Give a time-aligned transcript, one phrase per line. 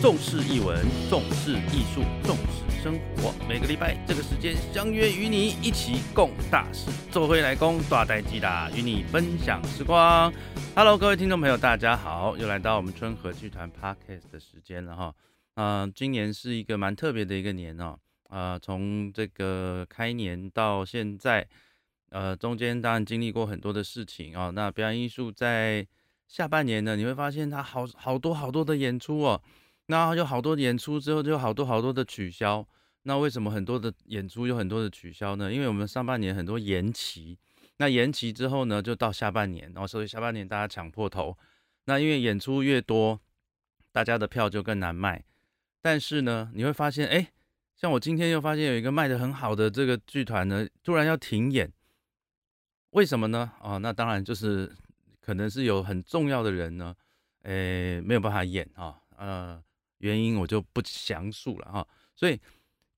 [0.00, 3.34] 重视译文，重视艺术，重视生活。
[3.46, 10.32] 每个礼拜这个时间相约与你一起共大事，做回来攻大代机啦，与你分享时光。
[10.74, 15.14] Hello，各位听众朋友，大家好，又来到我们春和剧团 Podcast 的时间了哈。
[15.56, 17.98] 嗯，今年是一个蛮特别的一个年哦。
[18.30, 21.46] 啊，从这个开年到现在，
[22.08, 24.48] 呃，中间当然经历过很多的事情啊。
[24.48, 25.86] 那表演艺术在
[26.26, 29.42] 下半年呢，你会发现它好好多好多的演出哦。
[29.90, 32.64] 那有好多演出之后，就有好多好多的取消。
[33.02, 35.52] 那为什么很多的演出有很多的取消呢？
[35.52, 37.36] 因为我们上半年很多延期。
[37.78, 41.36] 那延期之后呢，就到下半年，然后所以下半年大家抢破头。
[41.86, 43.20] 那因为演出越多，
[43.90, 45.24] 大家的票就更难卖。
[45.82, 47.32] 但是呢，你会发现，哎，
[47.74, 51.68] 像我今天又发现有一个卖的很好的这个剧团呢，突然要停演。
[52.90, 53.50] 为什么呢？
[53.60, 54.72] 哦，那当然就是
[55.20, 56.94] 可能是有很重要的人呢，
[57.42, 59.60] 哎，没有办法演啊，呃。
[60.00, 62.38] 原因我就不详述了哈，所以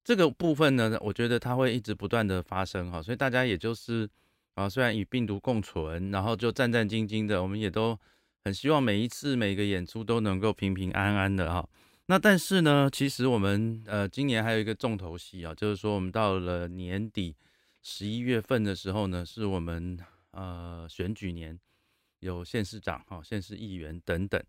[0.03, 4.09] 这个部分呢，我觉得它会一直不断的发生哈，所以大家也就是
[4.55, 7.99] 啊，虽然与病毒共存，然后就战战兢兢的，我们也都
[8.45, 11.69] 很希望每一次每个演出都能够平平安安的哈。
[12.07, 17.35] 那但是呢，其实我们呃今年还有一个重头戏啊，就是说我们到了年底
[17.83, 19.99] 十一月份的时候呢，是我们
[20.33, 21.59] 呃选举年，
[22.21, 24.43] 有县市长哈、县市议员等等。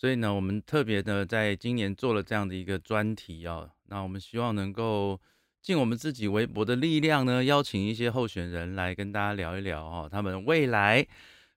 [0.00, 5.20] 所以呢，我们特别的在今年做了这样的一个专题啊，那我们希望能够
[5.60, 11.06] 尽我们自己微薄的力量呢，邀请一些候选人来跟大家聊一聊哈，他们未来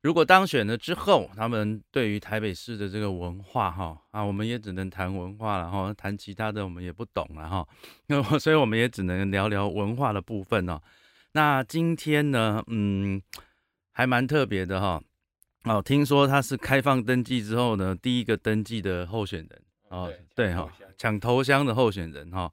[0.01, 7.65] 如果当选了之后，他们对于台北市的这个文化哈啊，我们也只能谈文化了哈，谈其他的我们也不懂了哈，
[8.07, 10.81] 那所以我们也只能聊聊文化的部分哦。
[11.31, 13.21] 那今天呢，嗯，
[13.93, 14.87] 还蛮特别的哈。
[14.87, 15.03] 哦，
[15.81, 22.51] 听说他是开放登记之后呢，第一个登记的候选人哦，对哈，抢头香的候选人哈。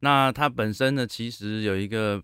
[0.00, 2.22] 那他本身呢，其实有一个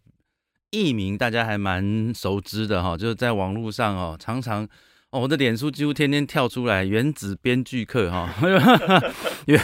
[0.70, 4.64] 艺名，大家还蛮熟知的哈，就是在网络上哦，常常
[5.10, 8.32] 哦，我的脸书几乎天天跳出来“原子编剧课”哈，
[9.46, 9.60] 原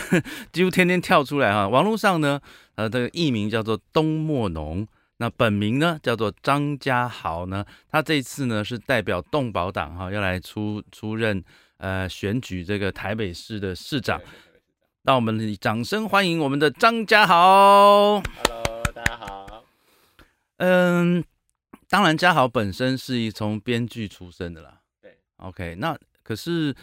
[0.52, 1.68] 几乎天天跳出来哈。
[1.68, 2.40] 网络上呢，
[2.76, 4.86] 呃，这个艺名叫做东莫农。
[5.18, 11.42] 那本名呢叫做张家豪呢，他这次呢是代表动保党哈，要来出出任
[11.76, 14.20] 呃选举这个台北市的市长。
[15.04, 18.22] 让我们掌声欢迎我们的张家豪。
[18.22, 19.64] Hello，大家好。
[20.56, 21.22] 嗯，
[21.90, 24.80] 当然家豪本身是一从编剧出身的啦。
[25.02, 26.74] 对，OK，那可是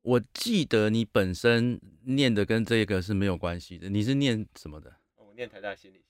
[0.00, 4.94] 我记得你本身念的跟这个是没有关系的，你是念什么的？
[5.16, 6.02] 我念台大心理。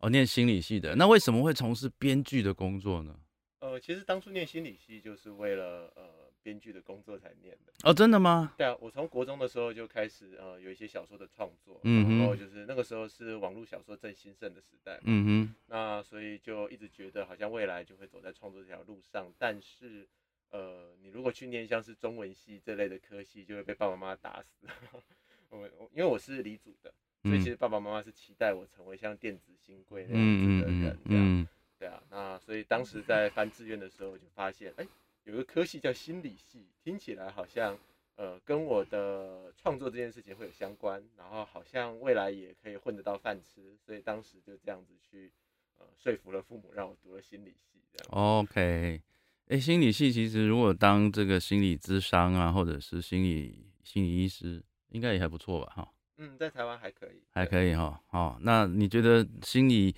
[0.00, 3.18] 哦，念心理系的，那为什么会从事编剧的工作呢？
[3.60, 7.72] 呃，其实当初念心理系就是为了呃编剧的工作才念的。
[7.82, 8.54] 哦，真的吗？
[8.56, 20.08] 对啊，我从国中的时候就开始呃有一些小说的创作，嗯然后就是那个时候是网络小说正兴盛的时代，嗯哼，那所以就一直觉得好像未来就会走在创作这条路上，但是
[20.50, 24.68] 呃你如果去念像是中文系这类的科系，就会被爸爸妈妈打死。
[25.50, 26.94] 我我因为我是理组的。
[27.28, 31.46] 所以其实爸爸妈妈是期待我成为像电子新贵那样子的人，这样，
[31.78, 32.02] 对啊。
[32.10, 34.86] 那所以当时在翻志愿的时候，就发现，哎，
[35.24, 37.78] 有个科系叫心理系，听起来好像，
[38.16, 45.30] 呃，跟我的创作这件事情会有相关，然后好像未来也可以混得到饭吃，所以当时就这样子去，
[45.78, 48.08] 呃，说服了父母让我读了心理系，这样。
[48.10, 49.02] OK，
[49.48, 55.92] 哎，心理系其实如果当这个心理咨商啊，或者是心理心理医师，应该也还不错吧，哈。
[56.20, 58.02] 嗯，在台湾还可以，还可以哈。
[58.10, 59.94] 哦，那你觉得心理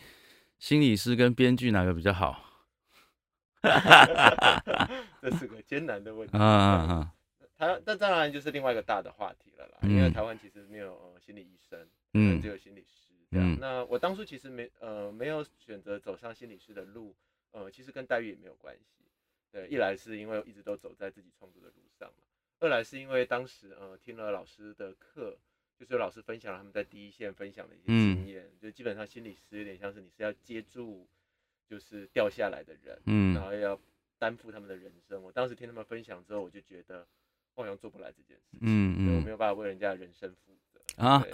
[0.58, 2.44] 心理师跟编剧哪个比较好？
[5.22, 6.36] 这是个艰难的问题。
[6.36, 7.14] 啊啊啊！
[7.56, 9.78] 台，那当然就是另外一个大的话题了啦。
[9.82, 13.56] 因为台湾其实没有心理医生，嗯，只有心理师这样。
[13.58, 17.16] 那我当初其实没呃没有选择走上心理师的路，
[17.52, 19.04] 呃，其实跟待遇也没有关系。
[19.50, 22.24] 对，一来是因为一直都走在自己创作的路上嘛，
[22.60, 25.38] 二来是因为当时呃听了老师的课。
[25.80, 31.06] 就是老师分享了他们在第一线分享的一些经验，就基本上心理师有点像是你是要接住，
[31.66, 33.80] 就是掉下来的人，嗯，然后要
[34.18, 35.22] 担负他们的人生。
[35.22, 37.06] 我当时听他们分享之后，我就觉得
[37.54, 41.24] 好像做不来这件事情，嗯嗯，我没有办法为人家的人生负责啊。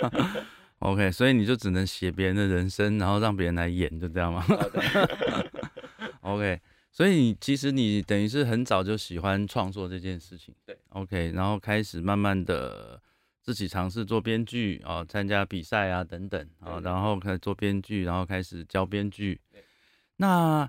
[0.80, 4.42] OK，所以你就只能写别人的人生，然后让别人来演，就这样吗？
[6.22, 6.58] OK，
[6.90, 12.98] 所以你其实你等于是很早就喜欢创作这件事情，对，OK，然后开始慢慢的。
[13.46, 19.40] 自己尝试做编剧啊，参加比赛啊等等啊，然后开始做编剧，然后开始教编剧。
[20.16, 20.68] 那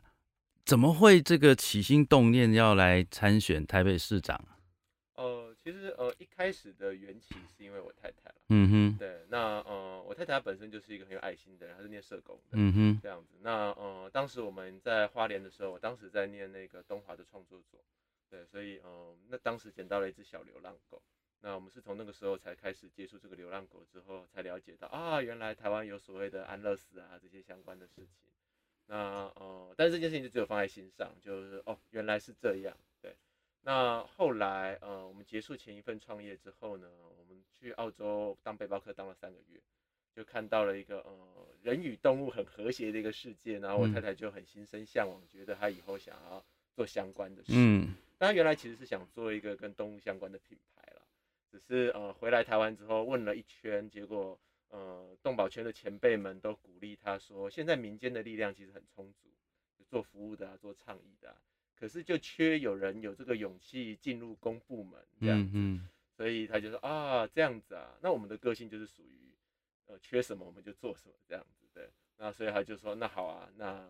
[0.64, 4.40] 怎么会这个起心动念要来参选台北市长？
[5.16, 13.40] 呃，其实呃一开始的缘起是因为我太太了，嗯哼，对，那呃我太太本身就是一个很有爱心的人，她是念社工的，嗯哼，这样子。
[13.42, 17.80] 那呃当时我们在花莲的时候，我当时在念那个东华的创作所，
[18.30, 21.02] 对，所以呃那当时捡到了一只小流浪狗，
[21.42, 28.32] 那我们是从那个时候才开始接触这个流浪狗之后，才了解到啊原来台湾有所谓的安乐死啊这些相关的事情。
[28.88, 28.96] 那
[29.36, 32.76] 呃但是这件事情就只有放在心上，就是哦原来是这样。
[33.02, 33.16] 对
[33.62, 39.60] 那后来，呃，我们结束前一份创业之后呢，我们去澳洲当背包客当了三个月，
[40.16, 46.44] 就看到了一个呃人与动物很和谐的一个世界，然后我太太就很心生向往，觉得她以后想要
[46.74, 47.52] 做相关的事。
[47.56, 50.97] 嗯，但原来其实是想做一个跟动物相关的品牌了，
[51.52, 54.40] 只是呃回来台湾之后问了一圈，结果
[54.70, 59.30] 呃动保圈的前辈们都鼓励他说，现在民间的力量其实很充足，
[59.90, 61.36] 做服务的啊，做倡议的。
[61.80, 65.80] 可是就缺有人有这个勇气进入公部门这样子，
[66.16, 69.36] 所以他就说啊这样子啊，那我们的个性就是属于
[69.86, 73.88] 呃缺什么我们就做什么这样子对，那所以他就说那好啊，那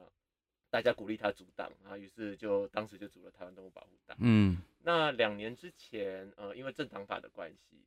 [0.70, 4.18] 大家鼓励他组党啊，于是就当时就组了台湾动物保护党。
[4.20, 7.78] 嗯，那两年之前呃因为政党法的关系，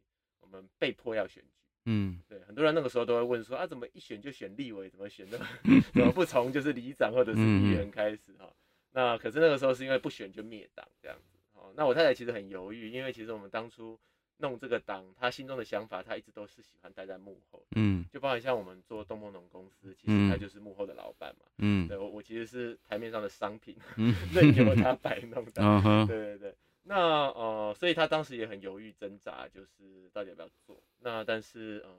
[0.40, 1.48] 我们被迫要选举。
[1.86, 5.38] 嗯，对，很多人那个时候都会问说啊怎么一选就选立委，怎么选的
[5.94, 8.52] 怎么不从就是里长或者是议员开始哈？
[8.92, 13.98] 那可是那个时候是因为不选就灭党这样子，哦，那我太太其实很犹豫，因为其实我们当初
[14.40, 23.76] 弄这个党，他心中的想法，他一直都是喜欢待在幕后，嗯，就包含像我们做东梦农公司，其实他就是幕后的老板嘛，嗯，对我我其实是台面上的商品，
[24.34, 31.90] 任由他摆弄的，对对对，那呃，所以他当时也很犹豫挣扎，就是到底要不要做，那但是呃。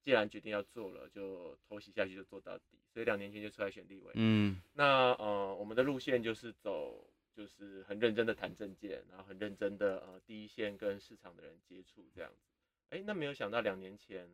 [0.00, 2.78] 既然决定要做了，就偷袭下去就做到底。
[2.94, 4.12] 所以两年前就出来选立委。
[4.14, 7.04] 嗯，那呃，我们的路线就是走，
[7.38, 12.50] 就是很认真的谈证件，然后很认真的呃第一线跟市场的人接触这样子。
[12.90, 14.28] 哎，那没有想到两年前，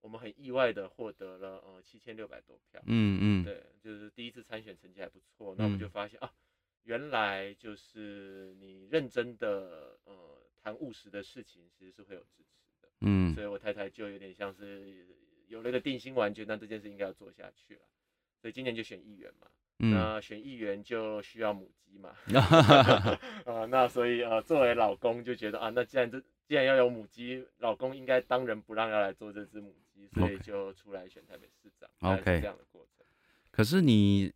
[0.00, 2.80] 我们很意外的获得了呃七千六百多票。
[2.86, 5.56] 嗯嗯，对，就是第一次参选成绩还不错。
[5.58, 6.32] 那我们就发现啊，
[6.84, 12.88] 原来就是你认真的呃谈务实的事情，其实是会有支持的。
[13.00, 15.08] 嗯，所以我太太就有点像是
[15.48, 17.82] 有了一个定心丸，觉得这件事应该要做下去了。
[18.40, 19.50] 所以今年就选议员嘛，
[19.90, 22.10] 那选议员就需要母鸡嘛，
[23.46, 31.88] 啊，那所以呃，作为老公就觉得啊，那既然这既然要有母鸡，老公应该当仁不让要来做这只母鸡，所以就出来选台北市长。
[32.00, 33.04] OK，这样的过程。
[33.50, 34.32] 可是你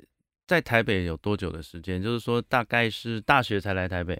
[0.46, 2.02] 在台北有多久的时间？
[2.02, 4.14] 就是说大概是大学才来台北？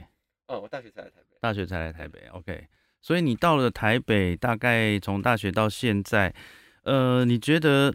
[0.47, 1.37] 哦，我大学才来台北。
[1.41, 2.67] 大学才来台北，OK。
[3.01, 6.35] 所以你到了台北，大概从大学到现在，
[6.83, 7.95] 呃，你觉得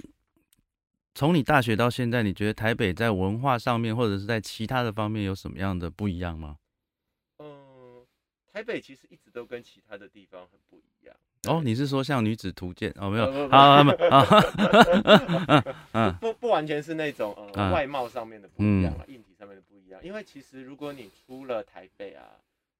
[1.16, 6.58] 从你大学到现在，你觉得台北在文化上面或者是在其他的方面有什么样的不一样吗？
[7.38, 8.04] 嗯，
[8.52, 11.16] 台北其实一直都跟其他的地方很不一样。
[11.48, 12.92] 哦，你是说像女子图鉴？
[12.96, 13.84] 哦，没有，好，
[15.94, 20.04] 嗯，不不完全是那种呃外貌上面的不一样啊，硬体上面的不一样。
[20.04, 22.24] 因为其实如果你出了台北啊。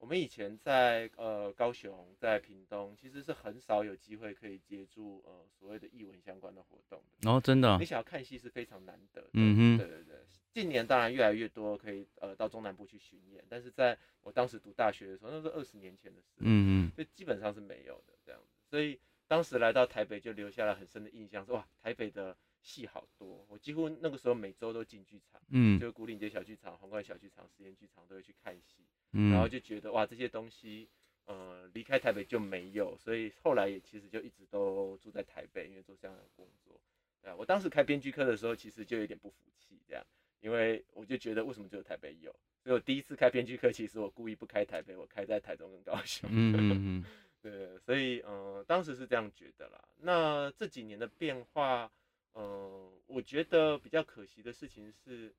[0.04, 7.32] 我们以前在呃高雄，在屏东，其实是很少有机会可以接触呃所谓的艺文相关的活动的。
[7.32, 9.24] 哦，真的，你想要看戏是非常难得。
[9.32, 10.18] 嗯哼，对对对。
[10.52, 16.34] 近年当然越来越多可以呃到中南部去巡演，但是在我当时读大学的时候，那是二十年前的事。
[16.40, 16.92] 嗯嗯。
[16.98, 28.84] 就基本上是没有的这样子，所以当时来到台北就留下了很深的印象，说哇台北的戏好多，我几乎那个时候每周都进剧场，嗯，就古岭街小剧场、皇冠小剧场、实验剧场都会去看戏。
[29.12, 30.90] 嗯然后就觉得哇，这些东西，
[31.26, 36.80] 呃，离开台北就没有，所以后来也其实就一直都住在台北，因为做这样的工作。
[37.22, 40.04] 对啊，我当时开编剧课的时候，其实就有点不服气，这样，
[40.40, 42.32] 因为我就觉得为什么只有台北有？
[42.64, 46.30] 所以我第一次开编剧课，其实我故意不开台北，我开在台中跟高雄。
[46.32, 47.06] 嗯嗯嗯。
[47.44, 49.84] 对，所以呃，当时是这样觉得啦。
[50.00, 51.92] 那这几年的变化，
[52.34, 55.34] 呃，我觉得比较可惜的事情是，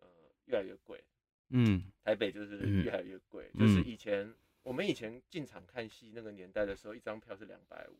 [0.00, 0.06] 呃，
[0.46, 1.02] 越来越贵。
[1.50, 7.96] 嗯，台北就是越来越贵，就是以前我们以前进场看戏那个年代的时候，一张票是两百五。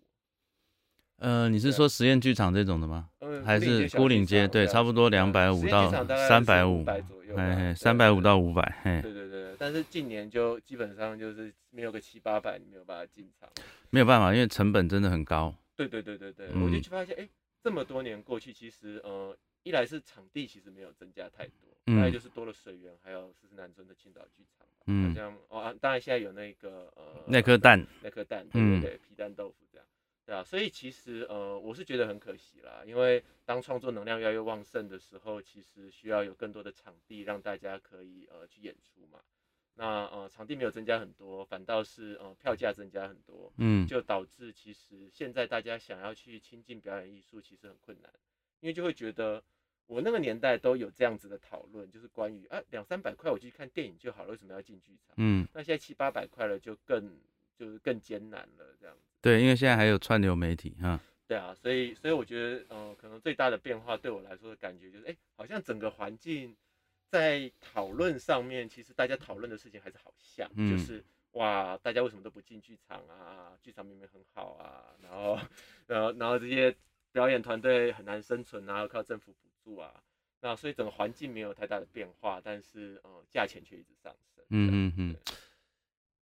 [1.16, 3.11] 呃，你是说实验剧场这种的吗？
[3.21, 4.47] 嗯，还是孤岭街？
[4.47, 5.90] 对，差不多两百五到
[6.28, 7.35] 三百五左右。
[7.37, 8.80] 哎，三百五到五百。
[9.02, 13.49] 对对对，但是近年就基本上就是没有个七八百，你没有办法进场。
[13.90, 15.52] 没有办法，因为成本真的很高。
[15.75, 17.28] 对对对对对，我就去发现，哎，
[17.68, 21.68] 这么多年过去，其实呃，一来是场地其实没有增加太多。
[21.84, 29.87] 大概就是多了水源，还有四十南村的青岛剧场嗯，好像哦，当然现在有那个呃，那颗蛋，那颗蛋，对对对，皮蛋豆腐这样，
[30.25, 39.20] 对啊，所以其实呃，我是觉得很可惜啦，因为当创作能量越来越旺盛的时候，其实需要有更多的场地让大家可以呃去演出嘛。
[39.80, 48.12] 那呃场地没有增加很多，反倒是呃票价增加很多，嗯，就导致其实现在大家想要去亲近表演艺术其实很困难，
[48.58, 49.40] 因为就会觉得
[49.87, 55.14] 我那个年代都有这样子的讨论，就是关于啊两三百块我去看电影就好了，为什么要进剧场？
[55.16, 57.16] 嗯，那现在七八百块了就更
[57.56, 59.02] 就是更艰难了这样子。
[59.23, 61.00] 对，因为现在还有串流媒体哈。
[61.28, 66.56] 对啊，所以所以我觉得呃可能最大的变化对我来说的感觉就是哎好像整个环境。
[67.10, 73.52] 在讨论上面，其实大家讨论的事情还是好像，就是哇，大家为什么都不进剧场啊？
[73.62, 75.38] 剧场明明很好啊，然后，
[75.86, 76.74] 然后，然后这些
[77.12, 79.92] 表演团队很难生存啊，要靠政府补助啊，
[80.40, 84.44] 那所以整个环境没有太大的变化，但是呃，价钱却一直上升。
[84.50, 85.16] 嗯嗯嗯。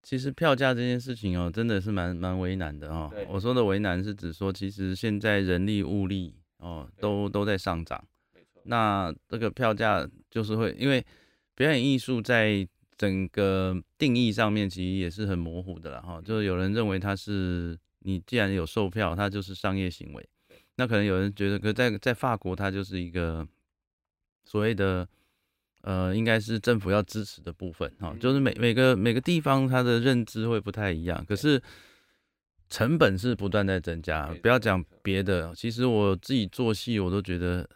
[0.03, 3.13] 其实票价这件事情哦，真的是蛮蛮为难的哦。
[3.29, 8.07] 我说的为难是指说，其实现在人力物力哦，都都在上涨。
[8.67, 11.05] 那这个票价就是会，因为
[11.55, 16.21] 表演艺术在整个定义上面其实也是很模糊的了哈。
[16.25, 20.29] 就是有人认为它是你既然有售票，它就是商业行为。
[20.77, 23.47] 那可能有人觉得，可在在法国它就是一个
[24.45, 25.09] 所谓的
[25.83, 28.15] 呃，应该是政府要支持的部分哈。
[28.21, 31.63] 就是每每个每个地方它的认知会不太一样，可是
[32.69, 34.27] 成本是不断在增加。
[34.43, 37.69] 不要讲别的，其实我自己做戏我都觉得。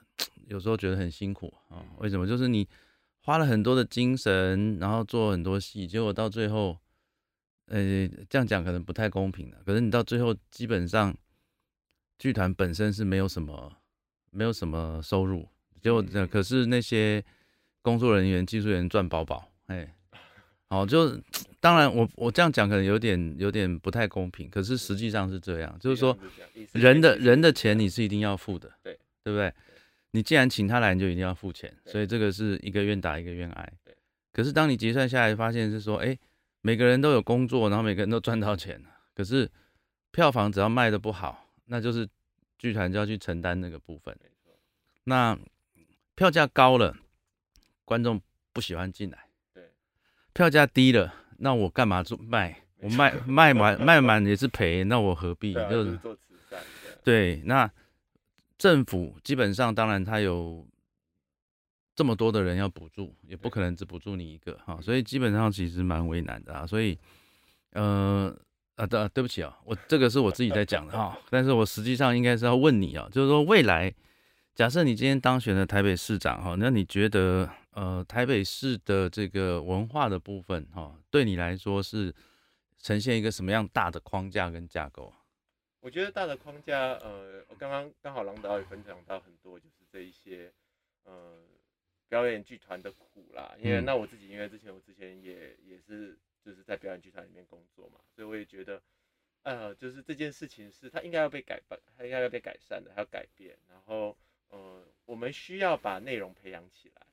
[0.51, 2.27] 有时候觉得很辛苦啊，为什么？
[2.27, 2.67] 就是你
[3.23, 6.77] 花了很多的精神，然后做很多戏，结果到最后，
[7.67, 9.57] 呃，这样讲可能不太公平的。
[9.65, 11.17] 可是你到最后，基本上
[12.19, 13.73] 剧团本身是没有什么，
[14.33, 15.49] 没有什么收入，
[15.81, 17.25] 结果可是那些
[17.81, 19.95] 工作人员、技术员赚饱饱，哎，
[20.69, 21.17] 好， 就
[21.61, 26.19] 当然我我这样讲可能有点有点不太公平，可是实际上是这样，就是说
[26.73, 29.55] 人的人的钱你是一定要付的，对对不对？
[30.13, 33.73] 你既然请他来，你就一定要付钱，所以这个是一个愿打一个愿挨。
[33.85, 33.95] 对。
[34.33, 36.19] 可是当你结算下来，发现是说，哎，
[36.63, 38.83] 每个人都有工作，然后每个人都赚到钱
[39.15, 39.49] 可是
[40.11, 42.09] 票房只要卖的不好，那就是
[42.59, 44.17] 剧团就要去承担那个部分。
[45.05, 45.39] 那
[46.17, 46.97] 票价高了，
[47.85, 48.21] 观众
[48.53, 49.27] 不喜欢进来。
[49.55, 49.71] 对。
[50.33, 52.63] 票价低了，那我干嘛做卖？
[52.79, 55.55] 我卖卖满卖满也是赔，那我何必？
[55.55, 56.59] 就是做慈善。
[57.05, 57.71] 对，那。
[58.61, 60.67] 政府基本上，当然他有
[61.97, 66.67] 这么多的人要补助，也不可能只补助你一个哈，所以基本上其实蛮为难的啊。
[66.67, 66.99] 所以，
[67.73, 68.37] 呃，
[68.77, 73.91] 啊，对，对不起啊，我这个是我自己在讲的哈， 但是我实际上应该是要问你啊，就是说未来，
[74.55, 82.15] 假设你今天当选了台北市长哈，那你觉得呃台北市的这个文化的部分哈，对你来说是
[82.79, 85.11] 呈现一个什么样大的框架跟架构？
[85.81, 90.53] 我觉得大的框架，呃，我刚刚刚好郎导也分享到很多，就是这一些，
[91.05, 91.43] 呃，
[92.07, 93.57] 表演剧团的苦啦。
[93.59, 98.83] 因为那我自己，因为之前我之前也也是就是在表演剧团里面工作嘛，所以我也觉得，
[99.43, 103.57] 呃，就是这件事情是它应该要被改办，它应该要被改善的，还要改变。
[103.67, 104.15] 然后，
[104.51, 107.07] 呃，我们需要把内容培养起来，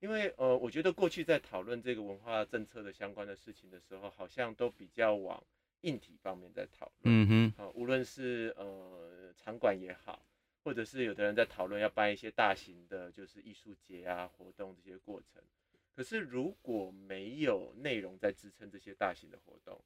[0.00, 5.44] 因为呃，我觉得过去在讨论这个文化政策的相关的事情的时候，好像都比较往。
[5.84, 10.26] 硬体方面在讨论，嗯哼，啊，无论是呃场馆也好，
[10.62, 15.42] 或者是有的人在讨论要办一些大型的，就是艺术节啊活动这些过程。
[15.94, 19.80] 可是如果没有内容在支撑这些大型的活动，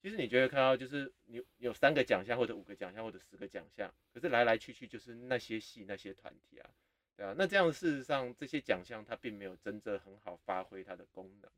[0.00, 6.70] 其实你觉得看到就是你有三个奖项或者五个奖项或者十个奖项，可是来来去去就是那些戏那些团体啊，
[7.16, 11.50] 对啊，那这样事实上这些奖项它并没有真正很好发挥它的功能。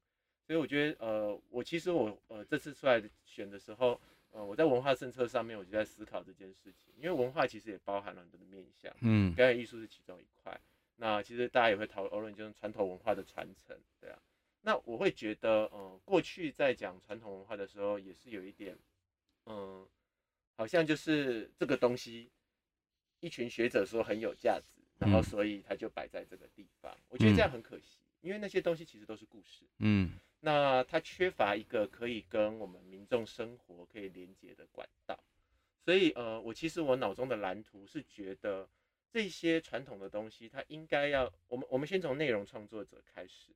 [0.47, 3.99] 所以我觉得，呃，我其实我，呃，这次出来选的时候，
[4.31, 10.61] 呃，我在文化政策上面，我就在思考这件事情，因为文化其实也包含了很多的面向，嗯，表演艺术是其中一块。
[10.97, 14.19] 那其实大家也会讨论，就是传统文化的传承，对啊。
[14.61, 18.79] 那我会觉得，呃，过去在讲传统文化的时候，也是有一点，
[19.47, 19.87] 嗯，
[20.57, 22.31] 好像就是这个东西，
[23.21, 30.13] 一群学者说很有价值，然后所以它就摆在这个地方，我觉得这样很可惜，因为那些东西其实都是故事，嗯。
[30.45, 35.19] 那它缺乏一个可以跟我们民众生活可以连接的管道，
[35.83, 38.69] 所以呃，我其实我脑中的蓝图是觉得
[39.11, 43.53] 这些传统的东西，它应该要我们我们先从内容创作者开始，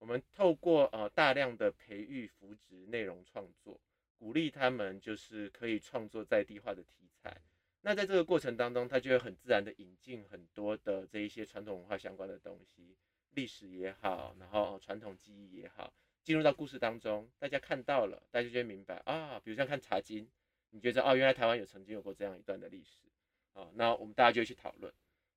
[0.00, 3.80] 我们透过呃大量的培育扶植内容创作，
[4.18, 7.40] 鼓励他们就是可以创作在地化的题材。
[7.82, 12.96] 那在这个过程当中，他就会很自然的引进很多的这一些传统文化相关的东西，
[13.34, 15.92] 历史也好，然后传统技艺也好。
[16.24, 19.38] 进入到故事当中，大家看到了，大家就会明白啊。
[19.44, 20.24] 比如像看《茶经》，
[20.70, 23.04] 你觉得哦，原来台湾有曾经有过这样一段的历史
[23.52, 23.68] 啊。
[23.74, 24.90] 那我们大家就会去讨论，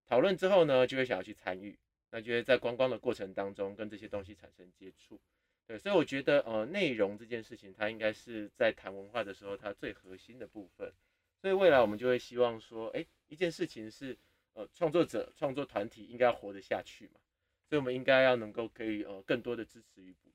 [0.06, 1.78] 讨论之后呢，就会想要去参与，
[2.10, 5.20] 那就会在观光的过程当中跟这些东西产生接触。
[5.66, 10.94] 对，所以我觉得呃内容这件事情，它应该是在谈文化的时候它最核心的部分。
[11.42, 14.18] 所以未来我们就会希望说，哎，一件事情是
[14.54, 17.20] 呃创作者创作团体应该要活得下去嘛，
[17.68, 20.32] 所以我们应该要能够给予呃更多的支持与补。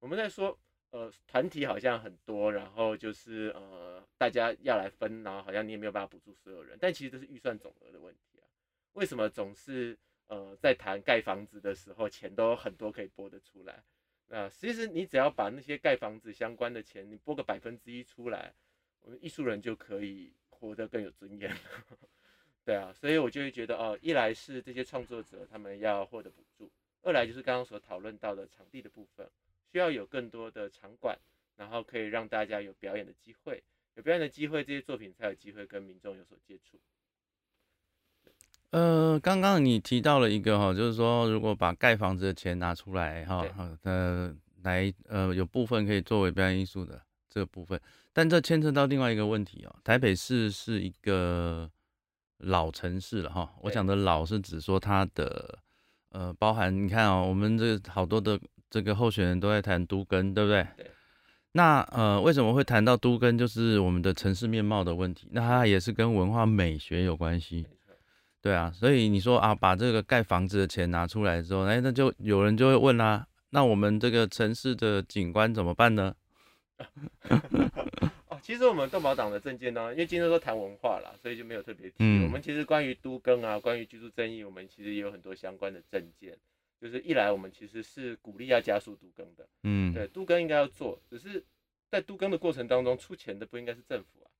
[0.00, 0.58] 我们在说
[0.90, 8.46] 呃团体好像很多，然后就是呃大家要来分，然后好像你也没有办法补助所有人，但其实这是预算总额的问题啊。
[8.92, 13.82] 为什么总是呃在谈盖房子的时候钱都很多可以拨得出来？
[14.28, 18.52] 那其实你只要把那些盖房子相关的钱，你拨个百分之一出来，
[19.00, 21.50] 我们艺术人就可以活得更有尊严。
[22.62, 29.26] 对啊，所以我就会觉得哦，一来是这些创作者他们要获得补助，二来就是刚刚所讨论到的场地的部分，
[29.70, 31.18] 需要有更多的场馆，
[31.56, 33.62] 然后可以让大家有表演的机会，
[33.94, 36.78] 有表演的机会，这些作品才有机会跟民众有所接触。
[38.70, 43.46] 呃，刚刚你提到了一个哈，就是说如果把盖房子的钱拿出来哈，
[43.82, 47.80] 呃，来呃有部分可以作为表演艺术的这个部分，
[48.12, 51.70] 但这牵扯到另外一个问题哦，台北市是一个
[52.36, 55.58] 老城市了哈，我讲的老是指说它的
[56.10, 58.38] 呃包含你看哦，我们这好多的
[58.70, 60.66] 这个候选人都在谈都根，对不对？
[60.76, 60.90] 对。
[61.52, 67.66] 那呃为什么会谈到都根，就是我们的城市面貌的问题，那它也是跟文化美学有关系。
[68.40, 76.14] 对啊，所以你说啊，把这个盖房子的钱拿出来之后，哎，那就有人就会问啦，那我们这个城市的景观怎么办呢？
[78.28, 81.96] 哦，其实我们动保党的政见呢，因为今天都谈文化啦，所以就没有特别提。
[82.22, 86.38] 我们其实关于都更啊，关于居住正义，我们其实也有很多相关的政见。
[86.80, 89.48] 就是一来，我们其实是鼓励要加速都更的。
[89.62, 91.44] 嗯，对，都更应该要做，只是
[91.90, 94.30] 在都更的过程当中，出钱的不应该是政府啊。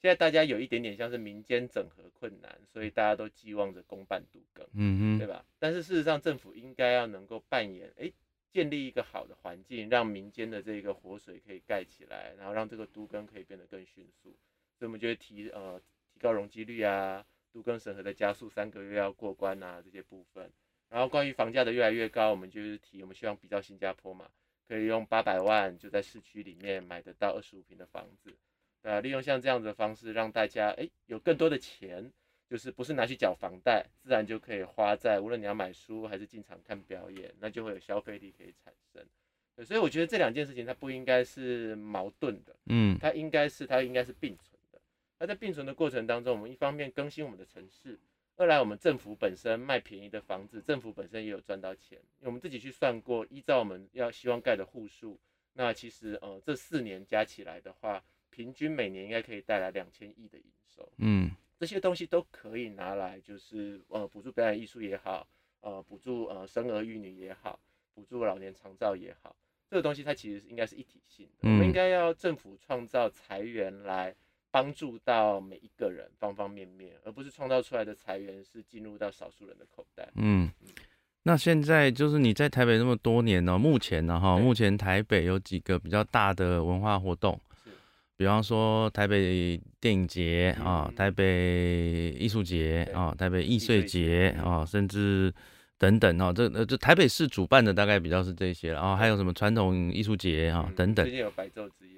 [0.00, 5.44] 现在大家有一点点像是民间整合困难，所以大家都寄望着公办独耕，嗯哼，对吧？
[5.58, 8.12] 但是事实上，政府应该要能够扮演，哎，
[8.52, 14.36] 建立一个好的环境，让民间的这个活水可以盖起来，然后让这个都更可以变得更迅速。
[14.78, 15.80] 所以我们就会提呃
[16.14, 20.48] 提高容积率啊，都更审核的加速三个月要过关啊这些部分。
[20.90, 24.28] 然后关于房价的越来越高，我们就是提我们希望比较新加坡嘛，
[24.66, 28.34] 可以用八百万就在市区里面买得到二十五平的房子。
[28.82, 32.10] 呃，利用像这样子的方式，让大家哎有更多的钱，
[32.48, 39.04] 就是不是拿去缴房贷，自然就可以花在无论你要买书还是进场看表演，那就会有消费力可以产生。
[39.64, 44.80] 所以我觉得这两件事情它不应该是矛盾的，嗯，它应该是它应该是并存的。
[45.18, 47.98] 那在并存的过程当中，我们一方面更新我们的城市，
[48.38, 51.98] 二来我们政府本身卖便宜的房子，政府本身也有赚到钱。
[52.20, 55.18] 因为我们自己去算过，依照我们要希望盖的户数，
[55.52, 58.02] 那其实呃这四年加起来的话。
[58.30, 65.26] 平均每年应该可以带来两千亿的营收，嗯，这些东西都可以拿来，就是呃补助表演艺术也好，
[65.60, 67.58] 呃补助呃生儿育女也好，
[67.94, 69.34] 补助老年长照也好，
[69.68, 74.14] 这个东西它其实应该是一体性的，我们应该要政府创造财源来
[74.58, 80.08] 帮助到每一个人方方面面，而不是创造出来的财源是进入到少数人的口袋。
[80.16, 80.50] 嗯，
[81.22, 87.40] 那现在就是你在台北那么多年呢，目前呢哈，目前台北有几个比较大的文化活动。
[88.16, 95.32] 比方说台北电影节啊，台北艺术节啊，台北艺穗节啊，甚至
[95.78, 101.06] 等等啊，这呃这台北市主办的大概比较是这些了啊，还有什么传统艺术节啊等等。
[101.06, 101.97] 最近有白昼之夜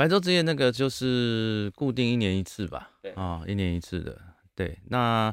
[0.00, 2.90] 白昼之夜那个就是固定一年一次吧？
[3.02, 4.18] 对啊，一年一次的。
[4.54, 5.30] 对，那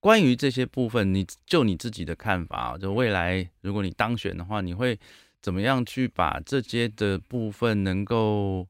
[0.00, 4.98] 关于这些部分，你就你自己的看法，就未来如果你当选的话，你会
[5.42, 8.66] 怎么样去把这些的部分能够？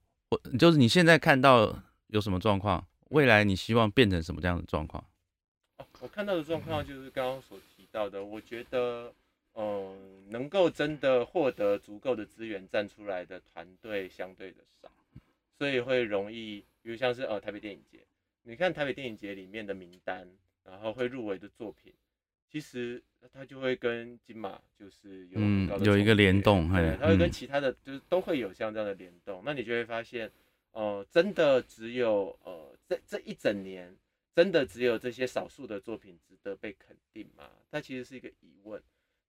[0.58, 5.04] 就是你现在看到有什么状况，未来你希望变成什么样的状况？
[6.00, 9.12] 我看到的状况就是刚刚所提到的，我觉得，
[9.54, 9.96] 嗯，
[10.28, 14.90] 能够真的获得足够的资源站出来的团队相对的少，
[15.58, 18.04] 所以会容易，比如像是呃台北电影节，
[18.42, 20.28] 你看台北电影节里面的名单，
[20.64, 21.92] 然后会入围的作品。
[22.48, 25.40] 其实它就会跟金马就是有
[25.84, 29.42] 有一个联动，对，它会跟其他的就是都会有像这样的联动。
[29.44, 30.30] 那你就会发现，
[30.70, 33.94] 呃，真的只有呃这这一整年，
[34.32, 37.50] 真的只有这些少数的作品值得被肯定吗？
[37.68, 38.80] 它其实是一个疑问。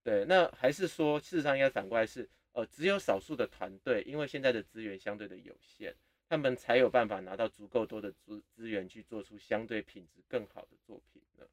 [0.04, 5.94] 对，那还是说，事实上应该反过来是，呃，只有少数的团队，因为现在的资源相对的有限，
[6.30, 11.46] 他们才有办法拿到足够多的资资源去做出相对品质更好的作品呢？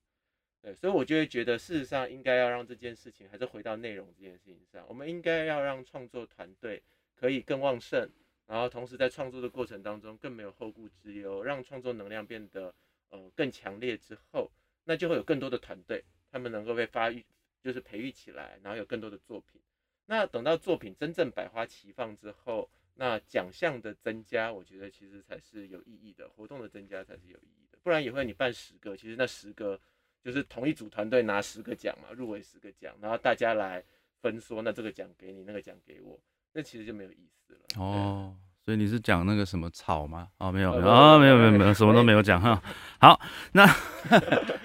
[0.61, 4.85] 对，所以我就会觉得，事实上应该要让这件事情还是回到内容这件事情上。
[4.89, 6.83] 我们应该要让创作团队
[7.15, 8.11] 可以更旺盛，
[8.47, 12.75] 然后同时在创作的过程当中更没有后顾之忧，让创作能量变得
[13.11, 14.51] 呃更强烈之后，
[14.85, 17.25] 那就会有更多的团队，他们能够被发育，
[17.63, 19.61] 就是培育起来，然后有更多的作品。
[20.07, 27.79] 那等到作品真正百花齐放之后，那奖项的增加，我觉得其实才是有意义的，活动的增加才是有意义的。
[27.83, 29.79] 不然也会你办十个，其实那十个
[30.23, 33.83] 就是同一组团队拿十个奖嘛，入围十个奖，然后大家来
[34.21, 36.19] 分说，那这个奖给你，那个奖给我，
[36.53, 37.61] 那其实就没有意思了。
[37.83, 38.35] 哦。
[38.65, 40.27] 所以你是讲那个什么草吗？
[40.39, 42.59] 哦，没有没有啊，没有没有没有，什么都没有讲哈。
[42.99, 43.21] 好，
[43.53, 43.63] 那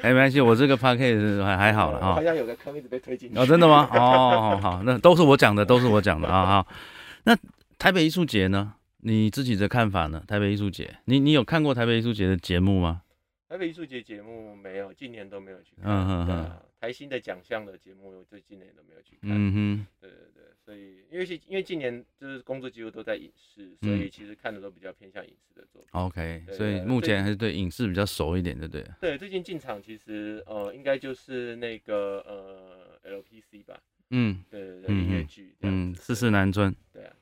[0.01, 2.13] 哎 没关系，我这个 p a c k a g e 还还好了哈。
[2.13, 3.37] 好像有个坑一直被推进去。
[3.37, 3.89] 哦，真的吗？
[3.91, 6.45] 哦，好好，那都是我讲的，都是我讲的啊。
[6.45, 6.67] 好，
[7.25, 7.37] 那
[7.79, 8.75] 台北艺术节呢？
[8.97, 10.21] 你自己的看法呢？
[10.27, 13.03] 台北艺术节，你你有看过台北艺术节的节目吗？
[13.47, 15.85] 台北艺术节节目没有，今年都没有去看。
[15.85, 16.51] 嗯嗯嗯。
[16.81, 19.31] 台新的奖项的节目，我这今年都没有去看。
[19.31, 19.87] 嗯哼。
[20.01, 20.43] 对对对。
[20.65, 25.89] 所以，因为是，因为今年就是工作几乎都在影视，所以其实看的都比较偏向影视的作品。
[25.91, 28.85] OK，所以目前还是对影视比较熟一点，对不对？
[28.99, 33.79] 对，最近进场其实呃，应该就是那个呃 LPC 吧。
[34.11, 35.55] 嗯，对对对，音乐剧。
[35.61, 36.75] 嗯，世事难遵。
[36.91, 37.15] 对啊。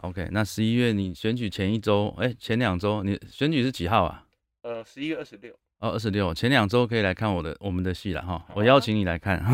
[0.00, 4.24] OK，那十一月你选举前一周，哎，前两周你选举是几号啊？
[4.62, 5.52] 呃，十一月二十六。
[5.80, 9.44] 哦，二十六，前两周可以来看我的我们的戏了哈，我邀请你来看，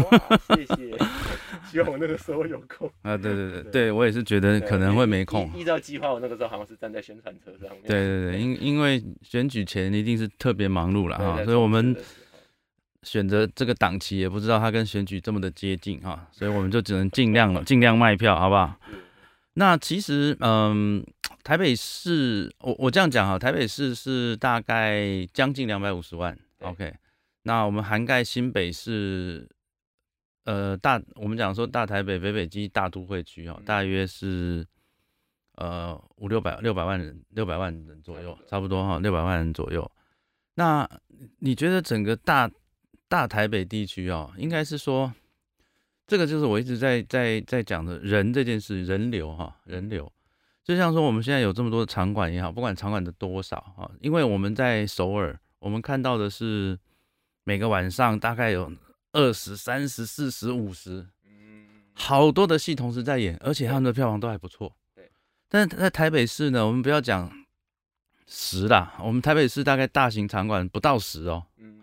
[0.55, 0.97] 谢谢，
[1.69, 5.51] 希望我那个时候有空啊，对对对，对 我也是觉得可能会没空。
[5.57, 7.83] 依照计划，我那个时候好像是站在宣传车上面。
[7.83, 11.97] 对对对，因因为选举前一定是特别忙碌了哈，所以我们
[13.03, 18.79] 选择这个档期也不知道它跟选举这么的接近哈，所以我们就只能尽量了尽量卖票，好不好？
[19.55, 21.05] 那其实，嗯，
[21.43, 26.95] 台北市，我我这样讲哈，台北市是大概将近两百五十万，OK。
[27.43, 29.49] 那我们涵盖新北市，
[30.45, 34.65] 呃，大我们讲说大台北、北北基大都会区哦，大约是
[35.57, 39.91] 呃五六百六百万人，六百万人左右，差不多哈，六百万人左右。
[40.55, 40.89] 那
[41.41, 42.49] 你觉得整个大
[43.09, 45.13] 大台北地区哦，应该是说？
[46.11, 50.13] 这个就是我一直在在在讲的人这件事，人流哈，人流，
[50.65, 56.77] 就像说我们现在有这么多的场馆也好，不管场馆的多少哈，因为我们在首尔，我们看到的是
[57.45, 58.73] 每个晚上大概有
[59.13, 64.75] 二十三十四十五十，嗯，好多的戏同时在演，而且他们的票房都还不错。
[64.97, 65.09] 对，
[65.49, 67.31] 但是在台北市呢，我们不要讲
[68.27, 71.81] 十啦，我们台北市大概大型场馆不到十哦，嗯，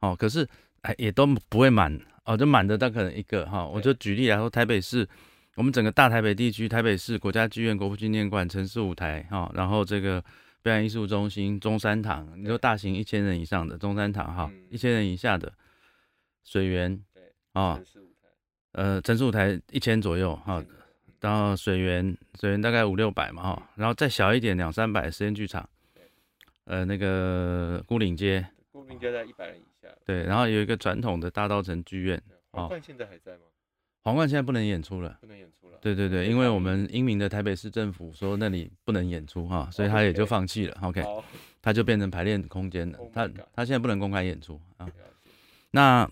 [0.00, 0.48] 哦，可是
[0.80, 2.00] 哎也都不会满。
[2.24, 5.08] 哦，就满的，但可能一个哈，我就举例来说，台北市，
[5.56, 10.22] 我们整个大台北地区，台北市国家剧院、国父纪念馆、城市舞台哈，然后这个
[10.62, 15.50] 表演艺术中心、中山堂，你说大型一千人以上的中山堂哈，一千人以下的
[16.44, 17.22] 水源，对，
[17.54, 18.28] 啊，城市舞台，
[18.72, 20.62] 呃，城市舞台一千左右哈，
[21.20, 25.68] 然后水源，水源大概五六百嘛哈，然后再小一点两三百实验剧场，
[26.64, 29.69] 呃，那个孤岭街，孤岭街在一百人以。
[30.04, 33.44] 对，然后有一个传统的大道城剧院，皇冠现在还在吗？
[34.02, 35.78] 皇冠现在不能演出了，不能演出了。
[35.82, 40.78] 对对对，因为我们英明的台北市政府说那里不能演出哈，所以他也就放弃了。
[40.82, 41.04] OK，
[41.60, 42.98] 他就变成排练空间了。
[43.12, 44.88] 他他现在不能公开演出啊。
[45.72, 46.10] 那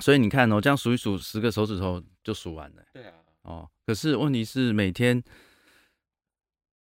[0.00, 2.82] 所以你看哦，这样数一数，十个手指头就数完了。
[2.92, 3.12] 对啊。
[3.42, 5.22] 哦，可是问题是每天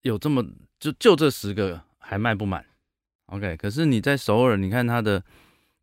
[0.03, 0.43] 有这么
[0.79, 2.65] 就就这十个还卖不满。
[3.25, 5.21] OK，可是你在首尔，你看他的。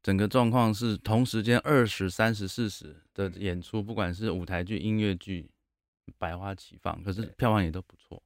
[0.06, 5.50] 整个状况是同时间二十三十四十的演出，不管是舞台剧、音乐剧，
[6.16, 8.22] 百花齐放，可是票房也都不错。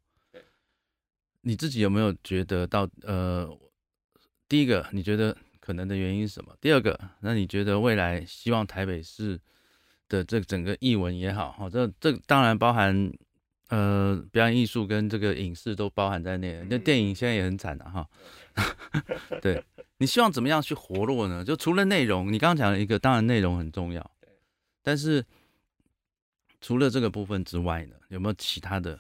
[1.41, 3.49] 你自己有没有觉得到呃，
[4.47, 6.55] 第一个你觉得可能的原因是什么？
[6.61, 9.41] 第二个，那你觉得未来希望台北市
[10.07, 13.11] 的这整个艺文也好，哈，这这当然包含
[13.71, 16.63] 呃表演艺术跟这个影视都包含在内。
[16.69, 18.07] 那电影现在也很惨的哈，
[19.41, 19.65] 对。
[20.01, 21.45] 你希望怎么样去活络呢？
[21.45, 24.11] 就除了内容，你刚刚讲了一个，当然内容很重要。
[24.83, 25.23] 但是
[26.59, 28.99] 除了这个部分之外呢，有没有其他的？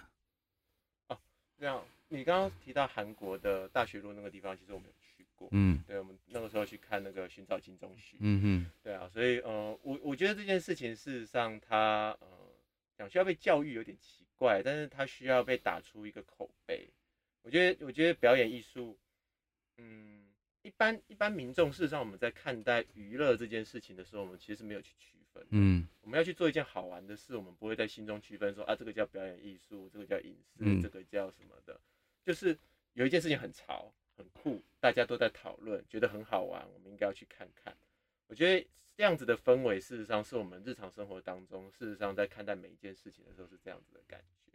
[1.09, 1.19] 哦，
[1.59, 5.49] 这样，你刚刚提到韩国的大学路那个地方，其实我们有去过。
[5.53, 8.19] 嗯，对，我们那个时候去看那个寻找金钟旭。
[8.21, 12.29] 嗯哼，对啊，所以呃，我我觉得这件事情事实上它呃
[12.99, 16.87] 讲需要被教育有点奇怪，但是它需要被打出一个口碑。
[17.41, 18.99] 我觉得我觉得表演艺术，
[19.79, 20.20] 嗯。
[20.63, 25.47] 一般一般民众，事实上我们在看待娱乐这件事情的时候，我们其实没有去区分。
[25.51, 31.81] 嗯，我们要去做一件好玩的事，我们不会在心中区分说啊，这个叫表演艺术，这个叫影视，这个叫什么的。
[32.23, 32.59] 就是
[32.93, 37.75] 有一件事情很潮、很酷，大家都在讨论，觉得很好玩，我们应该要去看看。
[38.27, 44.53] 我觉得这样子的氛围，事实上是我们日常生活当中，事实上在看待每一件事情的时候是这样子的感觉。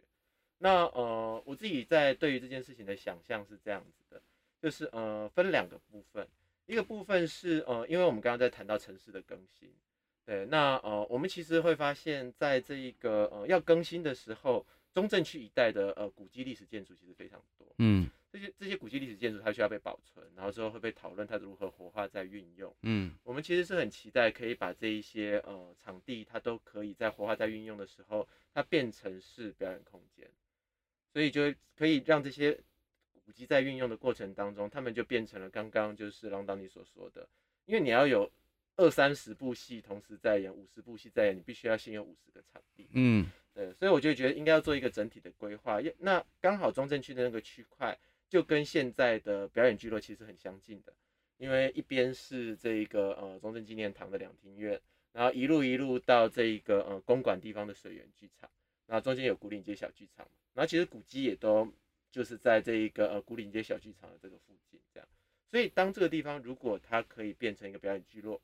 [0.58, 4.22] 那呃，我自己在对于这件事情的想象是这样子的。
[4.66, 6.26] 就是呃分两个部分，
[6.66, 9.72] 一个部分是呃，因为我们刚刚在谈到城市的更新，
[10.24, 17.64] 对，那呃，我们其实会发现，在这一个呃要更新的时候，中正区一带的呃古迹历史建筑其实非常多。
[17.78, 22.74] 嗯，这些这些古迹历史建筑它需要被保存，然后之后会被讨论它如何活化再运用。
[22.82, 30.28] 嗯，我们其实是很期待可以把这一些呃场地，它都可以在活化再运用的时候，它变成是表演空间，
[31.12, 32.58] 所以就可以让这些
[33.26, 37.28] 古迹在运用的过程当中，他们就变成了刚刚就是郎导你所说的，
[37.66, 38.30] 因为你要有。
[38.78, 42.86] 二三十部戏同时在演，五十部戏在演，你必须要先有五十个场地。
[42.92, 45.80] 嗯，对，所以我就觉得应该要做一个整体的规划。
[45.96, 47.96] 那刚好中正区的那个区块
[48.28, 50.92] 就跟现在的表演聚落其实很相近的，
[51.38, 54.78] 因为一边是这个呃中正纪念堂的两厅院，
[55.12, 58.46] 然后一路一路到这一个呃公馆地方的水源剧场，
[58.84, 61.72] 然后中间有古岭街小剧场，然后其实古迹也都
[62.16, 65.06] 就是在这一个呃古岭街小剧场的这个附近这样。
[65.50, 68.40] 所以当这个地方如果它可以变成一个表演聚落，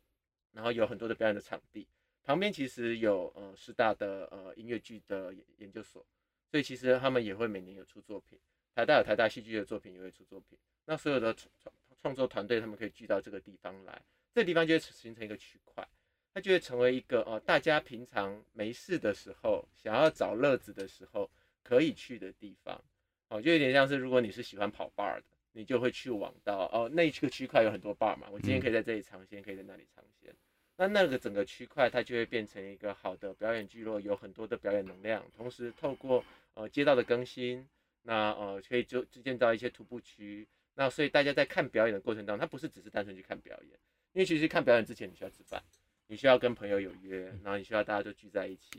[0.53, 1.89] 然后有很多的表演的场地，
[2.23, 6.05] 旁边其实有呃师大的呃音乐剧的研研究所，
[6.51, 8.39] 所以其实他们也会每年有出作品，
[8.75, 14.03] 台大有台大戏剧的作品也会出作品，那所有的创创作团队他们可以聚到这个地方来，
[14.35, 15.89] 这地方就会形成一个区块，
[16.35, 21.31] 它就会成为一个呃大家平常没事的时候想要找乐子的时候
[21.63, 22.83] 可以去的地方，
[23.33, 25.25] 哦，就有点像是如果你是喜欢跑 bar 的。
[25.55, 30.35] 你就会去往到哦，那个区块有很多 bar 嘛，我今天可以在这里尝鲜，可以在那里尝鲜。
[30.77, 35.23] 那那个整个区块它就会变成一个好的表演聚落，有很多的表演能量。
[35.37, 37.69] 同时透过呃街道的更新，
[38.01, 40.49] 那呃可以就建造一些徒步区。
[40.75, 43.79] 那所以大家在看表演的过程当中，它不是只是单纯去看表演，
[44.15, 45.63] 因为其实看表演之前你需要吃饭，
[46.07, 48.71] 你需要跟朋友有约，然后你需要大家都聚在一起，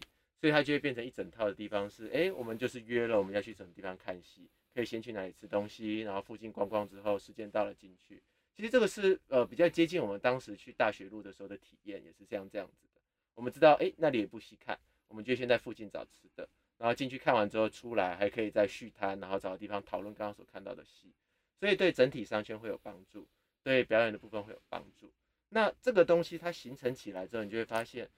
[0.44, 4.50] 所以它就会变成一整套的地方是，哎，我们就是约了我们要去什么地方看戏。
[4.74, 8.22] 可以先去哪里吃东西，然后附近逛逛之后，时间到了进去。
[8.54, 13.00] 其实这个是呃比较接近我们当时去大学路的时候的体验，也是这样这样子的。
[13.36, 14.78] 我们知道哎那里也不稀看，
[15.08, 16.46] 我们就先在附近找吃的，
[16.78, 21.14] 然后进去看完之后出来，还可以再续摊，然后找个地方讨论刚刚所看到的戏。
[21.58, 23.26] 所以对整体商圈会有帮助，
[23.64, 25.10] 对表演的部分会有帮助。
[25.48, 28.10] 那这个东西它形成起来之后，你就会发现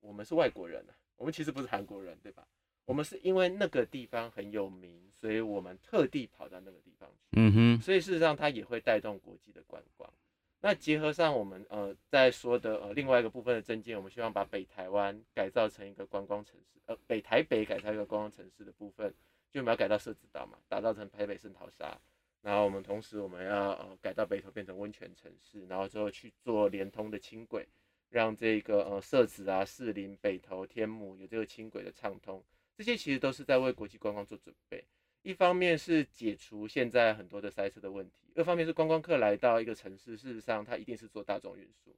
[0.00, 2.46] 我们是外国人啊，我们其实不是韩国人，对吧？
[2.84, 7.26] 我们是因为那个地方很有名，所以我们特地跑到那个地方去。
[7.32, 7.80] 嗯哼。
[7.80, 10.12] 所以事实上，它也会带动国际的观光。
[10.60, 19.14] 那结合上我们呃在说的呃另外一个部分的证件，我们希望把北台湾改造成一个观光城市，呃北台北改造一个观光城市的部分，
[19.50, 21.98] 就我们要改到社子岛嘛，打造成台北圣淘沙。
[22.42, 27.66] 然后我们同时我们要呃改到北投变成温泉城市，然后之后去做连通的轻轨，
[28.14, 32.40] 让这个呃社子啊、士林、北投、天母有这个轻轨的畅通。
[32.78, 34.84] 这些其实都是在为国际观光做准备，
[35.22, 41.90] 一方面是解除现在很多的塞车的问题，二方面是观光客来到一个城市，事实上他一定是坐大众运输，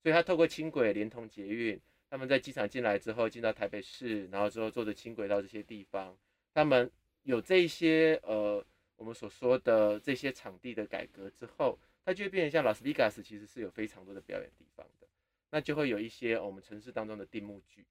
[0.00, 6.16] 所以他透过轻轨连同捷运，他们在机场进来之后进到台北市，然后之后坐着轻轨到这些地方，
[6.54, 6.88] 他们
[7.24, 15.06] 有这些呃我们所说的这些场地的改革之后，它就会变成像拉斯维加斯其实是有非常多的表演地方的，
[15.50, 17.84] 那就会有一些我们城市当中的定目剧，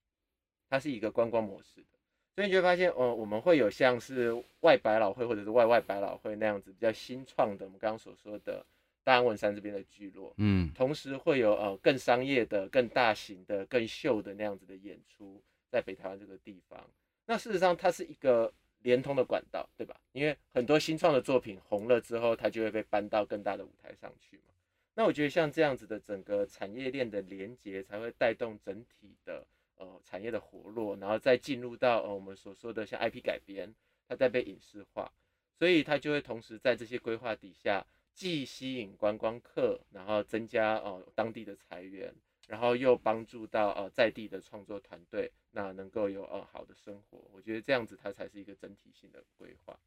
[0.69, 1.97] 它是一个观光模式的。
[2.35, 8.65] 所以你就会发现，呃，我们会有像是外百老汇或者是外外百老汇那样子比较新创的，我们刚刚所说的
[9.05, 15.41] 大安文山这边的聚落，嗯，同时会有呃更商业的、更大型的、更秀的那样子的演出
[15.71, 16.77] 在北台湾这个地方。
[17.25, 19.95] 那事实上它是一个连通的管道，对吧？
[20.11, 24.53] 因为很多新创的作品红了之后，它就会被搬到更大的舞台上去嘛。
[24.95, 29.45] 那我觉得像这样子的整个产业链的连接，才会带动整体的。
[29.77, 33.75] 呃，产业的活络，然后再进入到呃我们所说的像 IP 改编，
[34.07, 35.11] 它在被影视化，
[35.59, 42.15] 所以它就会同时在这些规划底下，既吸引观光客，然后增加呃当地的财源，
[42.47, 47.29] 然后又帮助到呃在地的创作团队，那能够有呃好的生活。
[47.33, 49.77] 我觉得这样子它才是一个整体性的规划。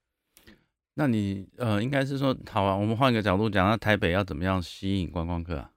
[0.98, 5.70] 那你呃应该是说，好啊，我们换个角度讲，那台北要怎么样吸引观光客啊？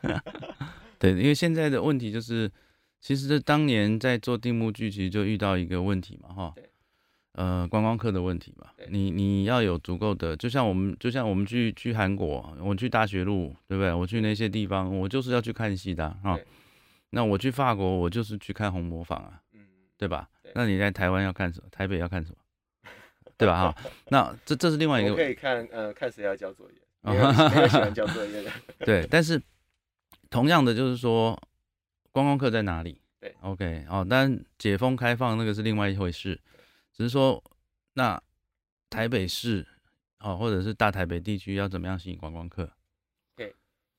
[0.98, 2.50] 对，因为现在的问题就是。
[3.06, 6.54] 其实这当年在做定目剧，其实就遇到一个问题嘛，哈，
[7.32, 8.68] 呃，观光客的问题嘛。
[8.88, 13.92] 你你要有足够的，就像我们，就像我们去去韩国，我去大学路，对不对？
[13.92, 16.40] 我去那些地方，我就是要去看戏的，哈。
[17.10, 19.60] 那我去法国，我就是去看红模仿啊，嗯，
[19.98, 20.26] 对吧？
[20.54, 21.68] 那你在台湾要看什么？
[21.70, 22.36] 台北要看什么？
[23.36, 23.72] 对吧？
[23.72, 23.76] 哈，
[24.10, 25.14] 那这这是另外一个。
[25.14, 28.50] 可以看，呃，看谁要交作业， 没有喜欢交作业的。
[28.86, 29.40] 对，但是
[30.30, 31.40] 同样的就是说。
[32.12, 33.00] 观光客在哪里？
[33.18, 36.40] 对，OK，哦，但解封开放那个是另外一回事，
[36.92, 37.42] 只是说
[37.94, 38.22] 那
[38.88, 39.66] 台北市
[40.20, 42.70] 哦，或者是大台北地区要怎么样吸引观光客？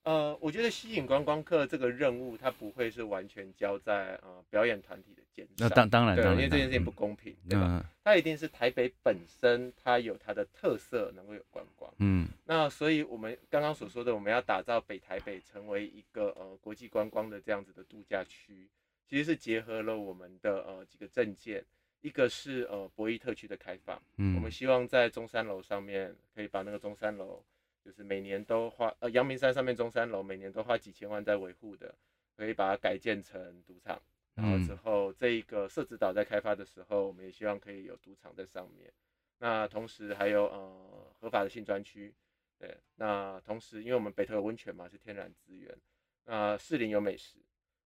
[0.05, 5.67] 对，呃，我觉得吸引观光客这个任务，它不会是完全交在呃表演团体的肩上。
[5.67, 7.83] 那当当然，对，因为这件事情不公平，对吧？
[8.03, 11.91] 它一定是台北本身，它有它的特色，能够有观光。
[11.97, 18.69] 嗯，那所以我们刚刚所说的，我们要打造北台北成为一个呃国际观光的这样子的度假区，
[19.09, 21.65] 其实是结合了我们的呃几个证件。
[22.01, 27.43] 一个是呃博弈特区的开放，嗯，我们希望在中山楼上面可以把那个中山楼，
[27.85, 31.93] 就是每年都花呃阳明山上面中山楼每年都花几千万在维护的，
[32.35, 34.01] 可以把它改建成赌场，
[34.33, 38.91] 然后之后这一个设置岛在开发的时候，我们也希望可以有赌场在上面。
[39.37, 42.11] 那同时还有呃合法的性专区，
[42.57, 45.77] 对，那同时因为我们北投有温泉嘛，是天然资源，
[46.23, 47.37] 那士林有美食，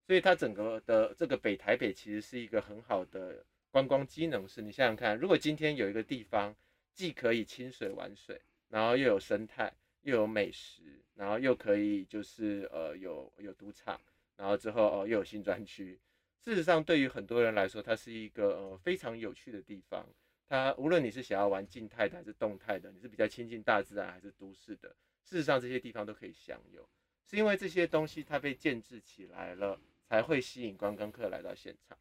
[0.08, 3.46] 所以它整个的这个北台北其实是一个很好的。
[3.72, 6.56] 观光机能是你想想看，如果今天有一个地方
[6.92, 9.72] 既可以清水玩水，然后又有生态，
[10.10, 10.82] 又有美食，
[11.16, 14.00] 然后又可以就是呃有有赌场，
[14.36, 16.00] 然后之后哦又有新专区，
[16.44, 20.06] 事实上对于很多人来说，它是一个呃非常有趣的地方。
[20.48, 24.90] 它无论你是想要玩静态的还是动态的，你是比较亲近大自然还是都市的，
[25.24, 26.90] 事实上这些地方都可以享有，
[27.30, 31.96] 是因为这些东西它被建制起来了，才会吸引观光客来到现场。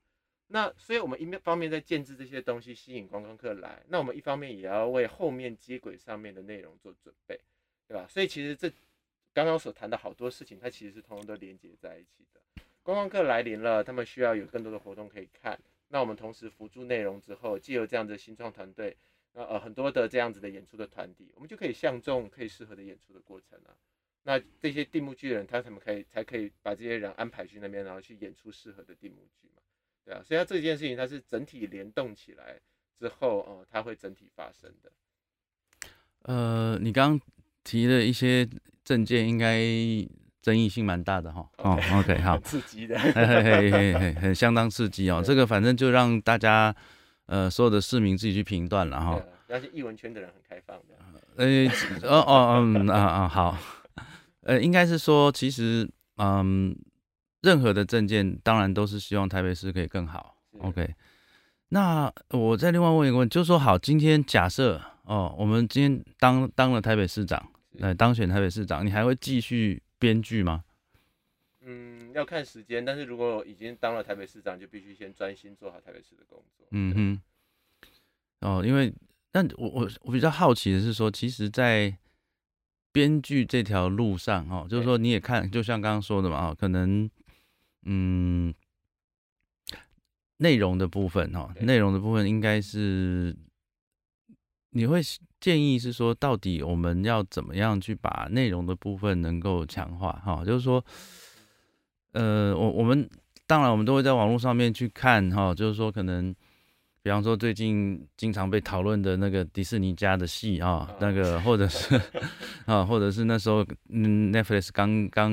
[0.51, 7.39] 那所以，我们一面方面在建制这些东西，吸引观光客来，那我们一方面也要为后面接轨上面的内容做准备，
[7.89, 8.07] 对吧？
[8.09, 8.71] 所以其实这
[9.33, 12.41] 刚刚所谈的好多事情，它其实是通通都连接在一起的。
[12.83, 18.97] 观光客来临了，他们需要有更多的活动可以看，那我们同时辅助内容之后，既有这样的新创团队，
[19.33, 23.75] 那呃很多的这样子的演出的团体，我们就可以相中可以适合的演出的过程啊。
[24.23, 29.63] 那这些定目剧人，他怎么可以才可以把这些人安排去那边，然后去演出适合的定目剧嘛？
[30.05, 32.61] 对啊，所以它这件事情它是整体联动起来
[32.99, 34.93] 之后，哦，它会整体发生的。
[36.23, 37.19] 呃，你刚
[37.69, 38.49] 提的一些
[38.83, 39.61] 证件，应该
[40.41, 41.47] 争议性蛮大的哈。
[41.59, 45.23] 哦，OK，好， 刺激的，嘿嘿嘿嘿，很相当刺激哦。
[45.23, 46.75] 这个反正就让大家，
[47.27, 49.21] 呃，所有的市民自己去评断了哈。
[49.49, 50.95] 那些艺文圈的人很开放的。
[51.37, 51.69] 呃，
[52.09, 53.59] 哦哦嗯啊啊好，
[54.43, 56.75] 呃，应该是说其实嗯。
[57.41, 60.35] 任何的证件当然都是希望台北市可以更好。
[60.59, 60.93] OK，
[61.69, 67.41] 那我再另外问一个问题，就是说，好，今天假设哦，我们今天当当了台北市长，
[67.79, 70.65] 来当选台北市长，你还会继续编剧吗？
[71.61, 76.67] 嗯，要看时间，但是如果已经当了台北市长，就必须先专心做好台北市的工作。
[76.71, 77.21] 嗯哼。
[78.41, 78.93] 哦，因为，
[79.33, 81.97] 但我我我比较好奇的是说，其实，在
[82.93, 87.11] 编剧这条路上，哦，就是说你也看，就像刚刚说的嘛，哦，可能。
[87.91, 88.53] 嗯，
[90.39, 93.35] 内容的部分哈，内容的部分应该是
[94.71, 95.01] 你会
[95.41, 100.45] 建议是说，到底我们要怎么样去把内容的部分能够强化哈？
[100.45, 100.85] 就是说，
[102.13, 103.09] 呃，我我们
[103.47, 106.35] 当然我们都会在网络上面去看哈，就是说可能，
[107.03, 112.01] 比方说最近经常被讨论的那个迪士尼家的戏啊，那个或者是
[112.67, 115.33] 啊，或者是那时候嗯，Netflix 刚刚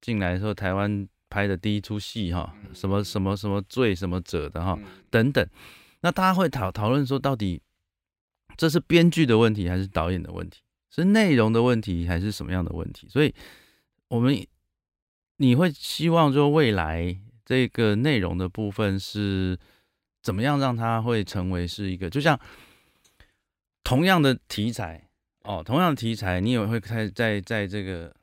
[0.00, 1.08] 进来的时候，台湾。
[1.30, 4.78] 拍的第一出戏哈，什么什么什么罪什么者的哈
[5.10, 5.46] 等等，
[6.00, 7.60] 那大家会讨讨论说，到底
[8.56, 13.08] 这是编剧的问题还是导演的问题，是内容的问题还是什么样的问题？
[13.08, 13.34] 所以，
[14.08, 14.46] 我们
[15.36, 19.58] 你会希望说未来这个内容的部分是
[20.22, 22.38] 怎么样让它会成为是一个，就像
[23.84, 25.08] 同样的题材
[25.44, 28.14] 哦，同样的题材，你也会在在在这个。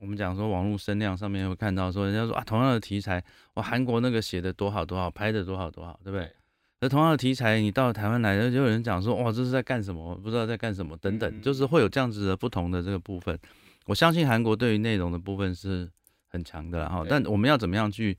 [0.00, 6.32] 我们讲说网络声量上面会看到说，人家说啊，同样的题材，哇，韩国那个写的多好多好，拍的多好多好，对不对？
[6.80, 10.14] 那同样的题材，你到台湾来，就有人讲说，哇，这是在干什么？
[10.16, 13.38] 不知道在干什么，等等，就是会有这样子的不同的这个部分。
[13.86, 15.88] 我相信韩国对于内容的部分是
[16.28, 18.16] 很强的哈，但我们要怎么样去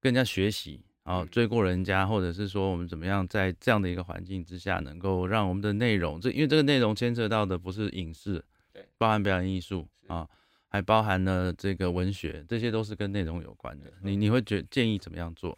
[0.00, 10.28] 跟人家学习然后，追过人家，或者是说我们怎么样在这样的一个环境之下，能够让我们的内容，这因为这个内容牵涉到的不是影视，对，包含表演艺术啊。
[10.70, 13.90] 还包含了这个文学，这些都是跟内容有关的。
[14.02, 15.56] 你你会觉建议怎么样做？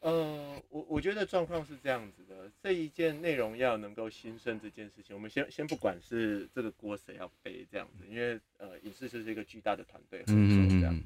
[0.00, 11.02] 呃，我我觉得状况是这样子的，这一件内容要能够兴盛这件事情，我们先先不管是这个锅谁要背这样子，因为呃影视就是一个巨大的团队合作这样子。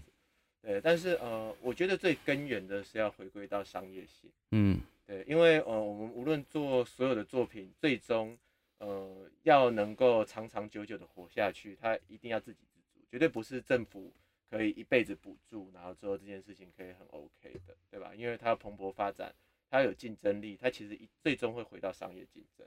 [0.61, 4.31] 对，但是呃，我觉得最根源的是要回归到商业性。
[4.51, 8.37] 嗯，对，因为呃我们无论做所有的作品，最终
[8.79, 9.11] 呃
[9.43, 13.01] 要能够长长久久的活下去，它一定要自给自足。
[13.11, 14.13] 绝对不是政府
[14.53, 18.15] 可以一辈子补助，然后之后这件事情可以很 OK 的，对吧？
[18.15, 19.35] 因为它要蓬勃发展，
[19.71, 22.67] 它有竞争力，它其实一最终会回到商业竞争。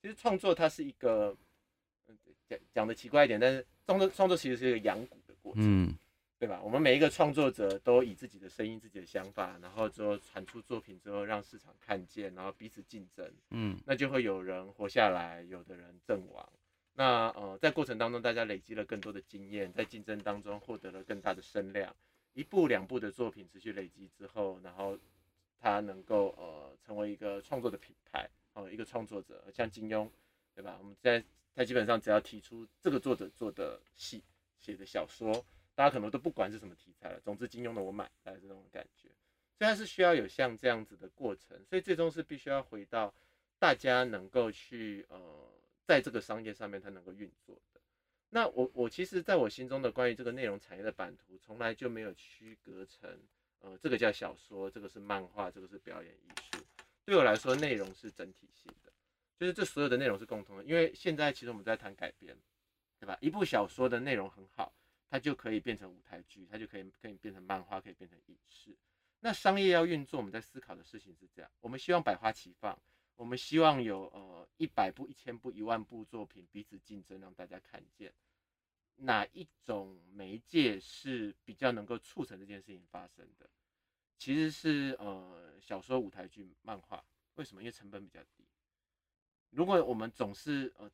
[0.00, 1.36] 其实创作它是一个
[2.48, 5.94] 讲讲的奇怪一点，但是创作创作其实是一个养股的过程，嗯，
[6.38, 6.62] 对吧？
[6.62, 16.48] 我们每一个创作者都以自己的声音、自己的想法，然后之后产出作品之后，让市场看见，然后彼此竞争，嗯，那就会有人活下来，有的人阵亡。
[16.98, 21.94] 那呃，在过程当中，大家累积了更多的经验，在竞争当中获得了更大的声量。
[22.32, 24.98] 一部两部的作品持续累积之后，然后
[25.60, 30.10] 他能够呃成为一个创作的品牌，哦，一个创作者，像金庸，
[30.56, 30.76] 对吧？
[30.80, 31.22] 我们在
[31.54, 34.20] 他基本上只要提出这个作者做的戏、
[34.58, 35.32] 写的小说，
[35.76, 37.20] 大家可能都不管是什么题材了。
[37.20, 39.08] 总之，金庸的我买，大概这种感觉。
[39.56, 43.14] 所以它是需要有像这样子的过程，所以最终是必须要回到
[43.56, 45.46] 大家能够去呃。
[45.88, 47.80] 在这个商业上面，它能够运作的。
[48.28, 53.18] 那我我其实在我心中的关于这个内容产业的版图，从来就没有区隔成，
[53.60, 56.62] 呃，这个叫小说，这个是漫画，这个是表演艺术。
[57.06, 58.92] 对我来说，内容是整体性的，
[59.38, 60.64] 就是这所有的内容是共同的。
[60.64, 62.36] 因为现在其实我们在谈改编，
[63.00, 63.16] 对吧？
[63.22, 64.70] 一部小说的内容很好，
[65.08, 68.76] 它就可以变成舞台剧，它就可以可以变成漫画，可以变成影视。
[69.20, 72.78] 那商业要运作，我们在思考的事情是这样，我们希望百花齐放。
[73.18, 78.14] 我们希望有呃一百部、一千部、一万部作品彼此竞争，让大家看见
[78.94, 83.50] 哪一种媒介是比较能够促成这件事情发生的。
[84.16, 87.04] 其实是呃小说、舞台剧、漫画。
[87.34, 87.60] 为什么？
[87.60, 88.46] 因为成本比较低。
[89.50, 90.88] 如果我们总是呃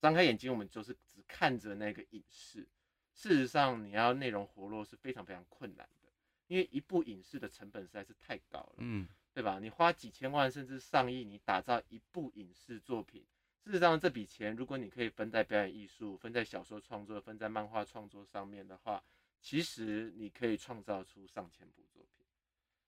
[0.00, 2.66] 张开眼睛，我们就是只看着那个影视，
[3.12, 6.08] 事实上你要内容活络是非常非常困难的，
[6.48, 8.74] 因为一部影视的成本实在是太高了。
[8.78, 9.08] 嗯。
[9.34, 9.58] 对吧？
[9.60, 13.26] 你花几千万甚至上亿，你打造一部影视作品，
[13.64, 19.02] 事实上这笔钱，如果你可以分在表演艺术、分在小说创作、分在漫画创作上面的话，
[19.40, 22.24] 其实你可以创造出上千部作品。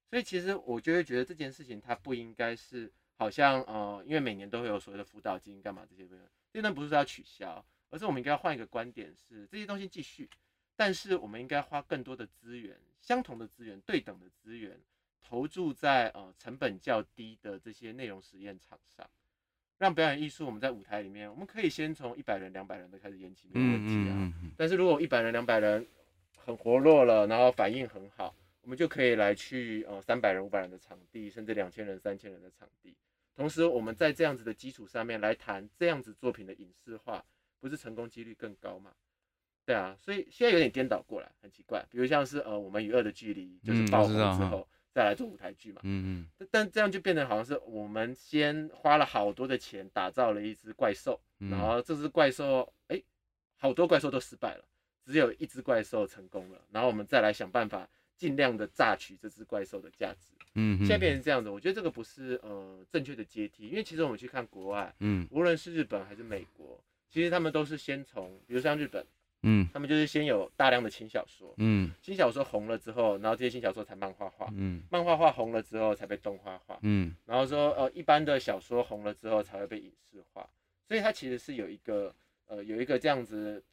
[0.08, 10.30] 所以其实我就会觉得这件事情它不应该是好像呃，因为每年都会有所谓的辅导金干嘛这些东西，这段不是说要取消，而是我们应该要换一个观点，是这些东西继续，
[10.76, 14.80] 但是我们应该花更多的资源，相同的资源、对等的资源。
[15.28, 19.04] 投注在呃成本较低的这些内容实验场上，
[19.76, 24.32] 让表演艺术我们在舞台里面，我们可以先从一百人、两百人的开始演起，没有问题啊。
[24.56, 25.84] 但是如果一百人、两百人
[26.36, 32.94] 很活络了，然后反应很好，我们就可以来去呃三百人、五百人的场地，甚至两千人、三千人的场地。
[33.34, 37.24] 同时，我们在这样子的基础上面来谈这样子作品的影视化，
[37.58, 38.92] 不是成功几率更高吗？
[39.64, 41.84] 对啊，所以现在有点颠倒过来，很奇怪。
[41.90, 44.68] 比如像是呃我们与恶的距离就是爆红之后。
[44.96, 51.20] 再来做舞台剧嘛，嗯嗯，但这样就变得好像是我们先花了好多的钱打造了一只怪兽，
[51.50, 52.98] 然后这只怪兽，哎，
[53.58, 54.64] 好多怪兽都失败了，
[55.04, 57.86] 只有一只怪兽成功了，然后我们再来想办法
[58.16, 69.06] 尽量的榨取这只怪兽的价值，嗯，现在变成这样子，我觉得这个不是呃正确的阶梯，因为其实我们去看国外，嗯，无论是日本还是美国，其实他们都是先从，比如像日本。
[69.46, 80.48] 嗯，他们就是先有大量的轻小说，嗯，轻小说红了之后，然后这些轻小说才漫画化，嗯，漫画化红了之后才被动画化，嗯，然后说呃一般的小说红了之后才会被影视化，
[80.86, 82.14] 所以它其实是有一个
[82.46, 83.64] 呃有一个这样子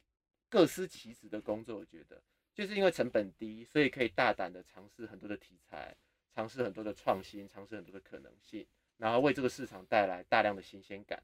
[0.48, 2.22] 各司其职的工作，我觉得。
[2.54, 5.92] 就是因为成本低，所以可以大胆的尝试很多的题材，
[6.36, 8.64] 尝试很多的创新，尝试很多的可能性，
[8.96, 11.20] 然后为这个市场带来大量的新鲜感。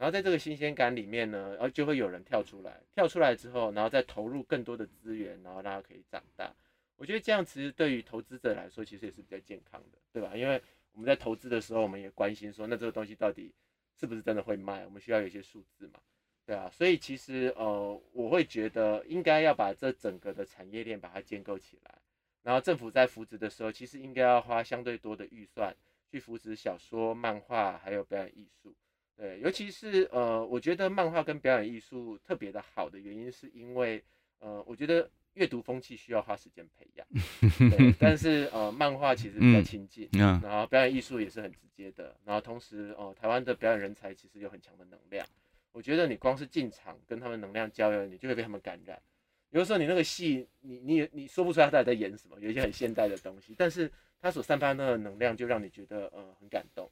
[0.00, 6.50] 然后在这个新鲜感里面呢，然后就会有人跳出来，跳出来之后，然后再投入更多的资源，然后让它可以长大。
[6.96, 10.34] 我觉得这样其实对于投资者来说，其实也是比较健康的，对吧？
[10.34, 10.58] 因为
[10.92, 13.52] 我们在投资的时候，我们也关心说，那这个东西到底
[13.94, 14.86] 是不是真的会卖？
[14.86, 16.00] 我们需要有一些数字嘛，
[16.46, 16.70] 对啊。
[16.70, 21.94] 所以其实呃，我会觉得应该要把这整个的产业链把它建构起来。
[22.42, 25.76] 然后政府在扶植的时候，其实应该要花相对多的预算
[26.10, 28.74] 去扶持小说、漫画还有表演艺术。
[29.20, 34.02] 对，尤其是呃，我觉得漫画跟表演艺术特别的好的原因，是因为
[34.38, 37.06] 呃，我觉得阅读风气需要花时间培养。
[37.68, 45.26] 对，但是呃，漫画其实比较亲近，然后表演艺术也是很直接的，然后同时哦，台湾的表演人才其实有很强的能量。
[45.72, 48.98] 我觉得你光是进场跟他们能量交流，你就会被他们感染。
[49.50, 56.90] 有的时候你那个戏，你你你说不出来他到底在演什么，有一些很现代的东西，但是他所散发那个能量，就让你觉得呃很感动。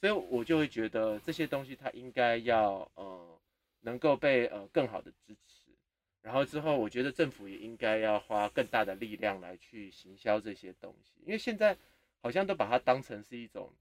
[0.00, 3.40] 所以我就会觉得这些东西它应该要呃
[3.80, 5.70] 能够被呃更好的支持，
[6.22, 11.76] 然后之后我觉得政府也应该要花更大的力量来去行销这些东西，因为现在
[12.20, 13.72] 好像都把它当成是一种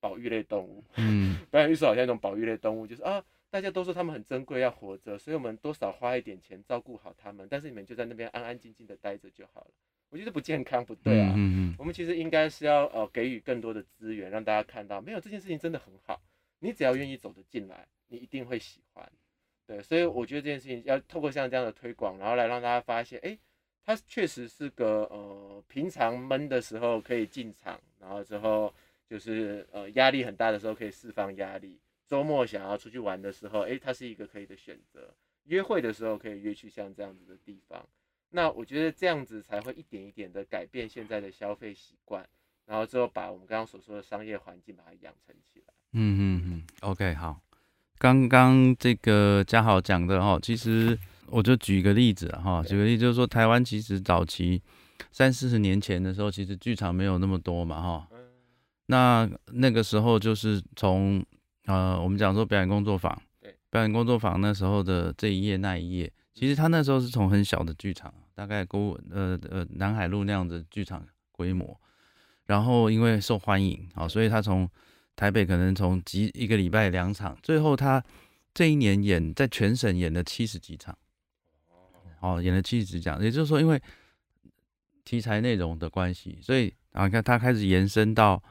[0.00, 9.70] 保育类动物，嗯，表演艺术好像一种保育类动物，就是啊大家都说它们很珍贵要活着，所以我们多少花一点钱照顾好它们，但是你们就在那边安安静静的待着就好了。
[10.14, 11.34] 我觉得不健康，不对啊。
[11.36, 11.74] 嗯嗯。
[11.76, 16.22] 我们其实应该是要呃给予更多的资源，让大家看到，没有这件事情真的很好。
[16.60, 19.10] 你只要愿意走得进来，你一定会喜欢。
[19.66, 23.36] 对，所以我觉得这件事情要透过像这样的推广，然后来让大家发现，哎，
[23.84, 28.72] 它确实是个呃平常闷的时候可以进场，然后之后
[29.08, 35.12] 就是呃压力很大的时候可以释放压力，周末想要出去玩的时候，哎，它是一个可以的选择，
[35.46, 37.84] 约会的时候可以约去像这样子的地方。
[38.34, 42.26] 那我觉得这样子才会一点一点的改变现在的消费习惯，
[42.66, 45.72] 然后之后把我们刚刚所说的商业环境把它养成起来。
[45.92, 47.40] 嗯嗯嗯，OK，好。
[47.96, 54.60] 刚刚这个嘉豪讲的哈，其实我就举一个例子哈，举个例子就是说，台湾其实早期
[55.12, 58.08] 三四十年前的时候，其实剧场没有那么多嘛哈。
[58.86, 61.24] 那那个时候就是从
[61.66, 71.80] 呃，我们讲说表演工作坊，对，表演工作坊那时候的这一页那一页，其实他那时候是从很小的剧场，大概公呃呃南海路那样的剧场规模，
[72.46, 74.68] 然后因为受欢迎啊，所以他从
[75.16, 78.02] 台北可能从几一个礼拜两场，最后他
[78.52, 80.96] 这一年演在全省演了七十几场，
[82.20, 83.80] 哦，演了七十几场，也就是说，因为
[85.04, 88.42] 题材内容的关系，所以啊，看他开始延伸到，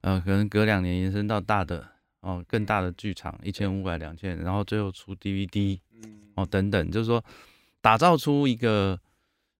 [0.00, 1.86] 呃，可能隔两年延伸到大的
[2.20, 5.78] 哦，更大的剧场，一千五百两千，然后最后出 DVD，
[6.34, 7.22] 哦等等，就是说
[7.80, 8.98] 打造出一个，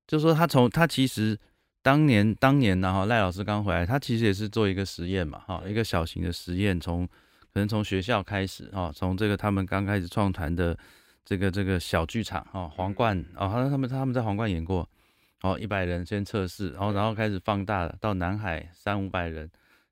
[0.06, 1.38] 就是说他从他其实。
[1.82, 10.76] 当年，当年呢，哈，赖老师刚回来，他其实也是做一个实验嘛，哈，一个小型的实验，从可能从学校开始，哈，从这个他们刚开始创团的
[11.24, 14.88] 这个这个小剧场，哈，皇冠，哦，好像他们他们在皇冠演过，
[15.42, 19.48] 哦，一百人先测试，然后然后开始放大到南海三五百人，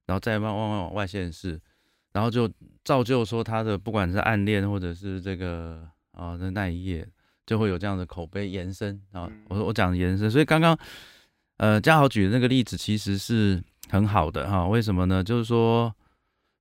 [0.07, 1.61] 然后再慢慢往外线试，
[2.13, 2.51] 然后就
[2.83, 7.07] 造就说他的不管是暗恋或者是这个啊的那一页，
[7.47, 10.79] 就会有这样的口碑延伸啊，我说我讲延伸，所以刚刚。
[11.57, 15.23] 呃，嘉豪举的那个例子其实是很好的哈，为什么呢？
[15.23, 15.95] 就是说，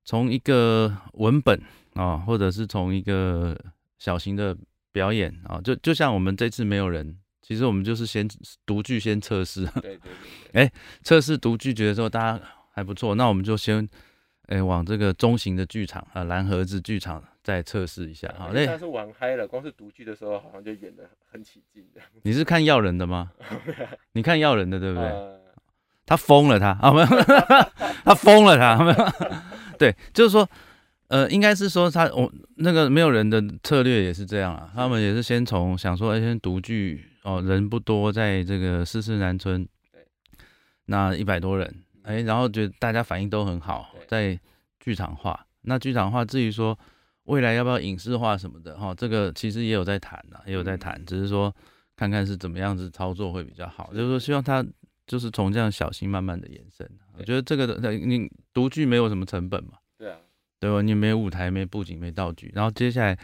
[0.04, 1.60] 从一个文本
[1.94, 3.60] 啊，或者是从一个
[3.98, 4.56] 小型的
[4.92, 8.26] 表演啊，就就像我们这次没有人，其实我们就是先
[8.64, 10.00] 读剧先测试，对对
[10.52, 10.72] 对， 哎，
[11.02, 12.40] 测试读剧觉得说大家
[12.72, 13.86] 还不错，那我们就先
[14.46, 17.20] 哎往这个中型的剧场啊，蓝盒子剧场。
[17.44, 18.64] 再测试一下，好嘞。
[18.66, 22.08] 但是玩嗨了，光是独剧的时候，好像就演的很起劲这样。
[22.22, 23.30] 你是看要人的吗？
[24.12, 25.12] 你看要人的对不对？
[26.06, 27.06] 他疯了，他啊没有，
[28.02, 29.32] 他疯了，他没有。
[29.78, 30.48] 对，就是说，
[31.08, 34.72] 呃，应该是说他我那个没有人的策略也是这样啊。
[34.74, 40.00] 他们也是先从想说，哎，先独剧哦，人不多，在这个四四南村，对，
[40.86, 41.74] 那一百多人，
[42.04, 44.40] 哎，然后觉得大家反应都很好，在
[44.80, 45.46] 剧场化。
[45.62, 46.78] 那剧场化至于说。
[47.24, 48.94] 未来要不要影视化什么的哈？
[48.94, 51.54] 这个其实也有在谈呐，也有在谈，只是说
[51.96, 53.92] 看看是怎么样子操作会比较好。
[53.94, 54.64] 就是说希望他
[55.06, 56.86] 就是从这样小心慢慢的延伸。
[57.16, 60.18] 我觉得这个的你独剧没有什么成本嘛，对啊，
[60.60, 60.82] 对吧？
[60.82, 63.18] 你没舞台、没布景、没道具，然后接下来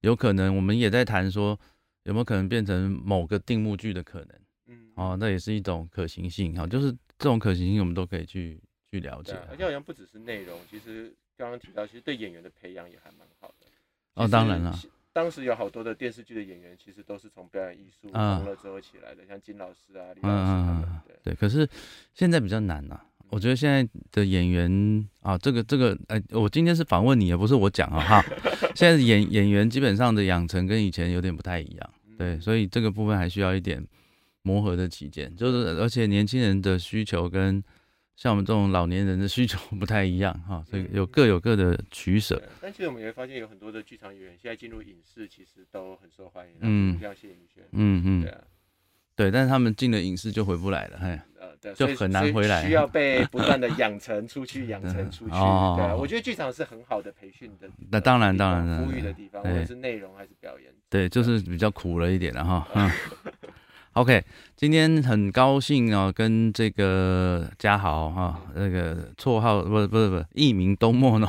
[0.00, 1.58] 有可能我们也在谈说
[2.02, 4.28] 有没有可能变成某个定目剧的可能，
[4.66, 6.66] 嗯，哦，那也是一种可行性哈。
[6.66, 9.34] 就是这种可行性我们都可以去去了解。
[9.48, 11.14] 而且好像不只是内容，其实。
[11.36, 13.66] 刚刚提到，其实对演员的培养也还蛮好的。
[14.14, 14.74] 哦，当然了，
[15.12, 21.00] 当时有好多的电视剧的演员，其实都是从表演艺术红了之后起来的，像金老师啊、李老师他们。
[21.22, 21.68] 对，可是
[22.14, 22.98] 现在比较难呐。
[23.28, 28.24] 我觉得现在的演员啊，这个这个，哎，我今天是访问你，也不是我讲啊哈。
[28.74, 33.86] 现在演演员基本上的养成跟以前有点不太一样，对，所以这个部分还需要一点
[34.42, 35.34] 磨合的期间。
[35.36, 37.62] 就是而且年轻人的需求跟。
[38.16, 42.42] 像我们这种老年人的需求不太一样哈，所以有各有各的取舍。
[42.62, 46.54] 但其实我们也会发现，有很多的剧场演员现在进入影视，其实都很受欢迎。
[46.60, 47.62] 嗯，像谢颖轩。
[47.72, 48.40] 嗯嗯，对啊，
[49.14, 55.34] 对，但是他们进了影视就回不来了，哎，呃，对，就很难回来，需要 被不断的养成出去，养成出去。
[55.36, 57.68] 哦，对，我觉得剧场是很好的培训的。
[57.90, 60.72] 那当然，当然，呼吁的地方，无论是内容还是表演。
[60.88, 62.66] 对，就是比较苦了一点了哈。
[62.74, 62.90] 嗯。
[63.96, 64.22] OK，
[64.54, 71.26] 今天很高兴啊，跟这个嘉豪哈，那个绰号不是不是不是艺名东莫农，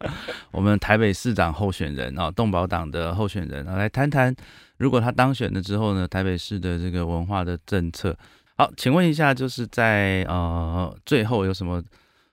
[0.52, 4.36] 我们台北市长候选人啊，动保党的候选人啊，来谈谈，
[4.76, 8.14] 如果他当选了之后呢，台北市的这个文化的政策。
[8.58, 11.82] 好，请问一下，就是在呃最后有什么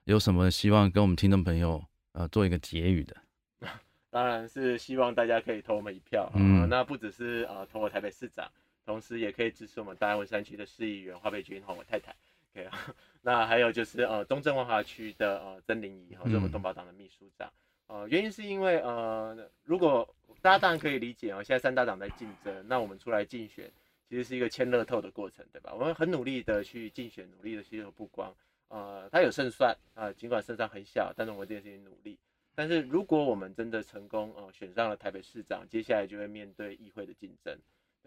[0.03, 1.81] 有什么希望跟我们听众朋友
[2.11, 3.15] 呃做一个结语的？
[4.11, 8.45] 当然是希望大家可以投我们一票，嗯，那不只是呃投我台北市长。
[8.87, 12.15] 同时也可以支持我们大安文山区的市议员花北君和我太太
[12.53, 12.95] ，OK 啊。
[13.21, 17.51] 那还有就是呃中正万华区的呃曾玲仪哈，是我们动保党的秘书长。
[17.87, 20.07] 呃，原因是因为呃如果
[20.41, 23.69] 大家当然可以理解啊，现在三大党在竞争，那我们出来竞选
[24.07, 25.73] 其实是一个签乐透的过程，对吧？
[25.73, 28.33] 我们很努力的去竞选，努力的吸收曝光。
[28.69, 32.17] 呃，他有胜算啊，尽管胜算很小，但是我们这件事情努力。
[32.55, 37.55] 但是如果我们真的成功哦，选上了台北市长，接下来就会面对议会的竞争，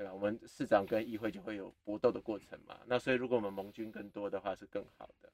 [0.01, 0.15] 对吧？
[0.15, 2.75] 我们市长跟议会就会有搏斗的过程嘛。
[2.87, 5.31] 那所以如果我们盟军更多的话，是更好的。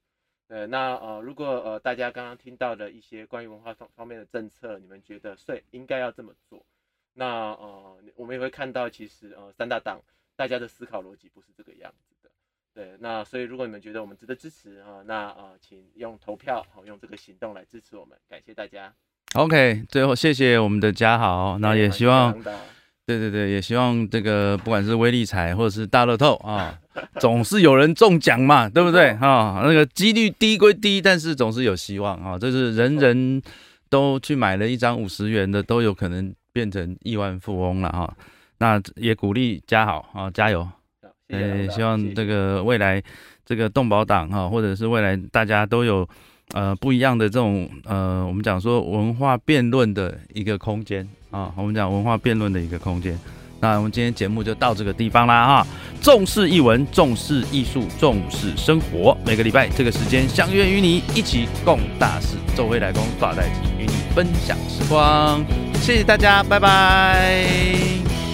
[0.49, 6.67] 对，那呃，如果呃大家刚刚听到的一些关于文化方方面的政策，你们觉得税应该要这么做，
[7.13, 10.01] 那呃我们也会看到，其实呃三大党
[10.35, 12.31] 大家的思考逻辑不是这个样子的。
[12.75, 18.93] 对，那所以如果你们觉得我们值得支持啊，那呃请用投票好用这个行动来支持我们，感谢大家。
[19.37, 22.37] OK，最后谢谢我们的嘉豪，那也希望。
[23.07, 26.77] 对对对，也希望这个不管是微利彩或者是大乐透啊，
[27.21, 29.63] 总是有人中奖嘛，对不对哈？
[29.65, 32.37] 那个几率低归低，但是总是有希望啊。
[32.37, 33.41] 这是人人
[33.89, 38.13] 都去买了一张五十元的，都有可能变成亿万富翁了哈。
[38.59, 40.69] 那也鼓励加好啊，加油！
[41.29, 43.01] 呃，希望这个未来
[43.45, 46.09] 这个动保党哈，或者是未来大家都有
[46.55, 51.09] 呃不一样的这种呃，我们讲说文化辩论的一个空间。
[51.37, 53.19] 啊，我们讲文化辩论的一个空间。
[53.61, 55.67] 那我们今天节目就到这个地方啦哈。
[56.01, 59.15] 重视译文，重视艺术，重视生活。
[59.27, 62.39] 每个礼拜这个时间相约与你一起共大事。
[62.57, 65.45] 周辉来公大代替与你分享时光。
[65.75, 68.26] 谢谢大家，拜拜。